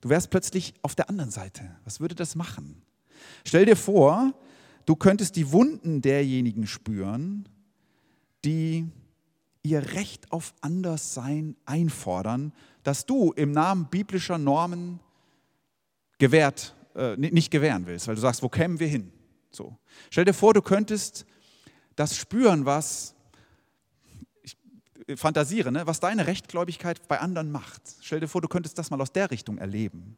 Du 0.00 0.08
wärst 0.08 0.30
plötzlich 0.30 0.74
auf 0.82 0.94
der 0.94 1.08
anderen 1.08 1.30
Seite. 1.30 1.76
Was 1.84 2.00
würde 2.00 2.14
das 2.14 2.34
machen? 2.34 2.82
Stell 3.44 3.64
dir 3.64 3.76
vor, 3.76 4.34
Du 4.86 4.94
könntest 4.94 5.34
die 5.34 5.50
Wunden 5.50 6.00
derjenigen 6.00 6.68
spüren, 6.68 7.48
die 8.44 8.88
ihr 9.64 9.94
Recht 9.94 10.30
auf 10.30 10.54
Anderssein 10.60 11.56
einfordern, 11.66 12.52
das 12.84 13.04
du 13.04 13.32
im 13.32 13.50
Namen 13.50 13.88
biblischer 13.90 14.38
Normen 14.38 15.00
gewährt, 16.18 16.76
äh, 16.94 17.16
nicht 17.16 17.50
gewähren 17.50 17.84
willst, 17.86 18.06
weil 18.06 18.14
du 18.14 18.20
sagst, 18.20 18.44
wo 18.44 18.48
kämen 18.48 18.78
wir 18.78 18.86
hin? 18.86 19.12
So. 19.50 19.76
Stell 20.08 20.24
dir 20.24 20.32
vor, 20.32 20.54
du 20.54 20.62
könntest 20.62 21.26
das 21.96 22.16
spüren, 22.16 22.64
was, 22.64 23.15
fantasiere, 25.14 25.70
ne, 25.70 25.86
was 25.86 26.00
deine 26.00 26.26
Rechtgläubigkeit 26.26 27.06
bei 27.06 27.20
anderen 27.20 27.52
macht. 27.52 27.82
Stell 28.00 28.20
dir 28.20 28.28
vor, 28.28 28.40
du 28.40 28.48
könntest 28.48 28.78
das 28.78 28.90
mal 28.90 29.00
aus 29.00 29.12
der 29.12 29.30
Richtung 29.30 29.58
erleben. 29.58 30.16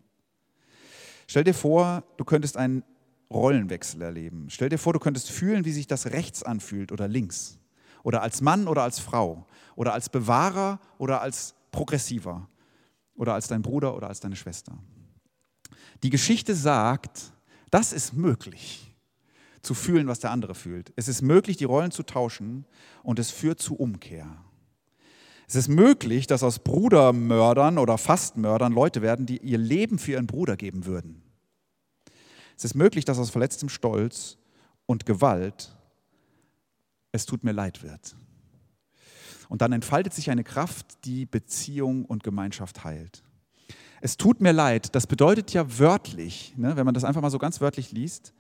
Stell 1.26 1.44
dir 1.44 1.54
vor, 1.54 2.04
du 2.16 2.24
könntest 2.24 2.56
einen 2.56 2.82
Rollenwechsel 3.30 4.00
erleben. 4.00 4.46
Stell 4.48 4.70
dir 4.70 4.78
vor, 4.78 4.94
du 4.94 4.98
könntest 4.98 5.30
fühlen, 5.30 5.66
wie 5.66 5.72
sich 5.72 5.86
das 5.86 6.06
rechts 6.06 6.42
anfühlt 6.42 6.90
oder 6.90 7.06
links. 7.06 7.58
Oder 8.02 8.22
als 8.22 8.40
Mann 8.40 8.66
oder 8.66 8.82
als 8.82 8.98
Frau. 8.98 9.46
Oder 9.76 9.92
als 9.92 10.08
Bewahrer 10.08 10.80
oder 10.96 11.20
als 11.20 11.54
Progressiver. 11.70 12.48
Oder 13.14 13.34
als 13.34 13.48
dein 13.48 13.60
Bruder 13.60 13.94
oder 13.94 14.08
als 14.08 14.20
deine 14.20 14.36
Schwester. 14.36 14.78
Die 16.02 16.10
Geschichte 16.10 16.54
sagt, 16.54 17.32
das 17.70 17.92
ist 17.92 18.14
möglich, 18.14 18.94
zu 19.60 19.74
fühlen, 19.74 20.06
was 20.06 20.20
der 20.20 20.30
andere 20.30 20.54
fühlt. 20.54 20.92
Es 20.96 21.08
ist 21.08 21.20
möglich, 21.20 21.58
die 21.58 21.64
Rollen 21.64 21.90
zu 21.90 22.04
tauschen 22.04 22.64
und 23.02 23.18
es 23.18 23.30
führt 23.30 23.60
zu 23.60 23.74
Umkehr. 23.74 24.28
Es 25.48 25.54
ist 25.54 25.68
möglich, 25.68 26.26
dass 26.26 26.42
aus 26.42 26.58
Brudermördern 26.58 27.78
oder 27.78 27.96
Fastmördern 27.96 28.70
Leute 28.70 29.00
werden, 29.00 29.24
die 29.24 29.38
ihr 29.38 29.56
Leben 29.56 29.98
für 29.98 30.12
ihren 30.12 30.26
Bruder 30.26 30.58
geben 30.58 30.84
würden. 30.84 31.22
Es 32.58 32.66
ist 32.66 32.74
möglich, 32.74 33.06
dass 33.06 33.18
aus 33.18 33.30
verletztem 33.30 33.70
Stolz 33.70 34.36
und 34.84 35.06
Gewalt, 35.06 35.74
es 37.12 37.24
tut 37.24 37.44
mir 37.44 37.52
leid 37.52 37.82
wird. 37.82 38.14
Und 39.48 39.62
dann 39.62 39.72
entfaltet 39.72 40.12
sich 40.12 40.30
eine 40.30 40.44
Kraft, 40.44 41.06
die 41.06 41.24
Beziehung 41.24 42.04
und 42.04 42.22
Gemeinschaft 42.22 42.84
heilt. 42.84 43.24
Es 44.02 44.18
tut 44.18 44.42
mir 44.42 44.52
leid, 44.52 44.94
das 44.94 45.06
bedeutet 45.06 45.54
ja 45.54 45.78
wörtlich, 45.78 46.52
ne, 46.58 46.76
wenn 46.76 46.84
man 46.84 46.92
das 46.92 47.04
einfach 47.04 47.22
mal 47.22 47.30
so 47.30 47.38
ganz 47.38 47.62
wörtlich 47.62 47.90
liest, 47.90 48.34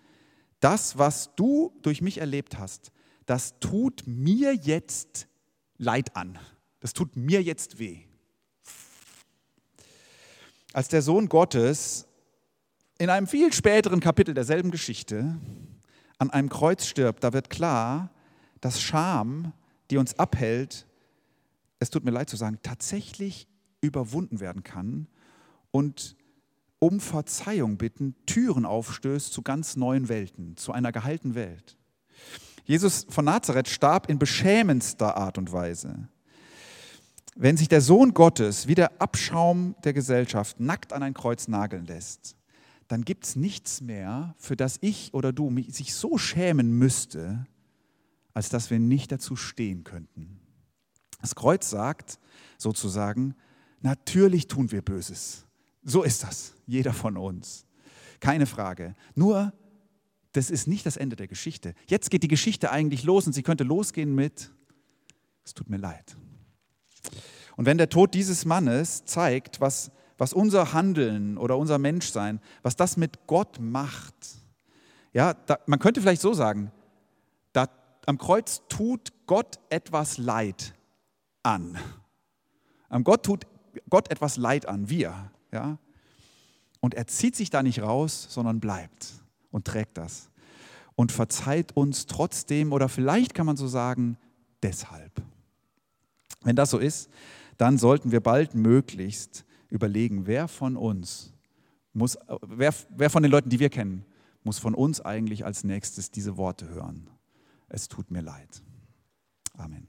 das, 0.60 0.98
was 0.98 1.34
du 1.36 1.72
durch 1.80 2.02
mich 2.02 2.18
erlebt 2.18 2.58
hast, 2.58 2.92
das 3.24 3.58
tut 3.60 4.02
mir 4.06 4.54
jetzt 4.54 5.26
Leid 5.78 6.14
an. 6.16 6.38
Das 6.80 6.92
tut 6.92 7.16
mir 7.16 7.42
jetzt 7.42 7.78
weh. 7.78 8.00
Als 10.72 10.88
der 10.88 11.02
Sohn 11.02 11.28
Gottes 11.28 12.06
in 12.98 13.10
einem 13.10 13.26
viel 13.26 13.52
späteren 13.52 14.00
Kapitel 14.00 14.34
derselben 14.34 14.70
Geschichte 14.70 15.38
an 16.18 16.30
einem 16.30 16.48
Kreuz 16.48 16.86
stirbt, 16.86 17.24
da 17.24 17.32
wird 17.32 17.48
klar, 17.48 18.10
dass 18.60 18.80
Scham, 18.82 19.52
die 19.90 19.96
uns 19.96 20.18
abhält, 20.18 20.86
es 21.78 21.90
tut 21.90 22.04
mir 22.04 22.10
leid 22.10 22.28
zu 22.28 22.36
sagen, 22.36 22.58
tatsächlich 22.62 23.46
überwunden 23.80 24.40
werden 24.40 24.64
kann 24.64 25.06
und 25.70 26.16
um 26.80 27.00
Verzeihung 27.00 27.76
bitten, 27.76 28.14
Türen 28.26 28.64
aufstößt 28.64 29.32
zu 29.32 29.42
ganz 29.42 29.76
neuen 29.76 30.08
Welten, 30.08 30.56
zu 30.56 30.72
einer 30.72 30.92
geheilten 30.92 31.34
Welt. 31.34 31.76
Jesus 32.64 33.06
von 33.08 33.24
Nazareth 33.24 33.68
starb 33.68 34.08
in 34.08 34.18
beschämendster 34.18 35.16
Art 35.16 35.38
und 35.38 35.52
Weise. 35.52 36.08
Wenn 37.36 37.56
sich 37.56 37.68
der 37.68 37.80
Sohn 37.80 38.14
Gottes 38.14 38.66
wie 38.66 38.74
der 38.74 39.00
Abschaum 39.00 39.74
der 39.84 39.92
Gesellschaft 39.92 40.60
nackt 40.60 40.92
an 40.92 41.02
ein 41.02 41.14
Kreuz 41.14 41.48
nageln 41.48 41.86
lässt, 41.86 42.36
dann 42.88 43.04
gibt 43.04 43.24
es 43.24 43.36
nichts 43.36 43.80
mehr, 43.80 44.34
für 44.38 44.56
das 44.56 44.78
ich 44.80 45.12
oder 45.12 45.32
du 45.32 45.50
mich, 45.50 45.72
sich 45.74 45.94
so 45.94 46.18
schämen 46.18 46.72
müsste, 46.72 47.46
als 48.32 48.48
dass 48.48 48.70
wir 48.70 48.78
nicht 48.78 49.12
dazu 49.12 49.36
stehen 49.36 49.84
könnten. 49.84 50.40
Das 51.20 51.34
Kreuz 51.34 51.68
sagt 51.68 52.18
sozusagen, 52.56 53.34
natürlich 53.80 54.46
tun 54.48 54.72
wir 54.72 54.82
Böses. 54.82 55.44
So 55.82 56.02
ist 56.02 56.22
das, 56.22 56.54
jeder 56.66 56.92
von 56.92 57.16
uns. 57.16 57.66
Keine 58.20 58.46
Frage. 58.46 58.94
Nur, 59.14 59.52
das 60.32 60.50
ist 60.50 60.66
nicht 60.66 60.86
das 60.86 60.96
Ende 60.96 61.16
der 61.16 61.28
Geschichte. 61.28 61.74
Jetzt 61.86 62.10
geht 62.10 62.22
die 62.22 62.28
Geschichte 62.28 62.70
eigentlich 62.70 63.04
los 63.04 63.26
und 63.26 63.32
sie 63.32 63.42
könnte 63.42 63.64
losgehen 63.64 64.14
mit, 64.14 64.50
es 65.44 65.54
tut 65.54 65.68
mir 65.68 65.78
leid. 65.78 66.16
Und 67.56 67.66
wenn 67.66 67.78
der 67.78 67.88
Tod 67.88 68.14
dieses 68.14 68.44
Mannes 68.44 69.04
zeigt, 69.04 69.60
was, 69.60 69.90
was 70.16 70.32
unser 70.32 70.72
Handeln 70.72 71.38
oder 71.38 71.58
unser 71.58 71.78
Menschsein, 71.78 72.40
was 72.62 72.76
das 72.76 72.96
mit 72.96 73.26
Gott 73.26 73.58
macht, 73.60 74.14
ja, 75.12 75.34
da, 75.34 75.58
man 75.66 75.78
könnte 75.78 76.00
vielleicht 76.00 76.22
so 76.22 76.32
sagen, 76.32 76.70
da, 77.52 77.68
am 78.06 78.18
Kreuz 78.18 78.62
tut 78.68 79.12
Gott 79.26 79.58
etwas 79.70 80.18
Leid 80.18 80.74
an. 81.42 81.76
Am 82.88 83.04
Gott 83.04 83.24
tut 83.24 83.46
Gott 83.90 84.10
etwas 84.10 84.36
Leid 84.36 84.66
an, 84.66 84.88
wir. 84.88 85.30
Ja? 85.52 85.78
Und 86.80 86.94
er 86.94 87.06
zieht 87.06 87.36
sich 87.36 87.50
da 87.50 87.62
nicht 87.62 87.82
raus, 87.82 88.26
sondern 88.30 88.60
bleibt 88.60 89.14
und 89.50 89.64
trägt 89.64 89.98
das. 89.98 90.30
Und 90.94 91.12
verzeiht 91.12 91.76
uns 91.76 92.06
trotzdem, 92.06 92.72
oder 92.72 92.88
vielleicht 92.88 93.34
kann 93.34 93.46
man 93.46 93.56
so 93.56 93.68
sagen, 93.68 94.16
deshalb. 94.62 95.22
Wenn 96.48 96.56
das 96.56 96.70
so 96.70 96.78
ist, 96.78 97.10
dann 97.58 97.76
sollten 97.76 98.10
wir 98.10 98.22
bald 98.22 98.54
möglichst 98.54 99.44
überlegen, 99.68 100.26
wer 100.26 100.48
von 100.48 100.78
uns 100.78 101.34
muss, 101.92 102.16
wer, 102.40 102.72
wer 102.88 103.10
von 103.10 103.22
den 103.22 103.30
Leuten, 103.30 103.50
die 103.50 103.60
wir 103.60 103.68
kennen, 103.68 104.06
muss 104.44 104.58
von 104.58 104.74
uns 104.74 105.02
eigentlich 105.02 105.44
als 105.44 105.62
nächstes 105.62 106.10
diese 106.10 106.38
Worte 106.38 106.66
hören. 106.70 107.10
Es 107.68 107.88
tut 107.88 108.10
mir 108.10 108.22
leid. 108.22 108.62
Amen. 109.58 109.88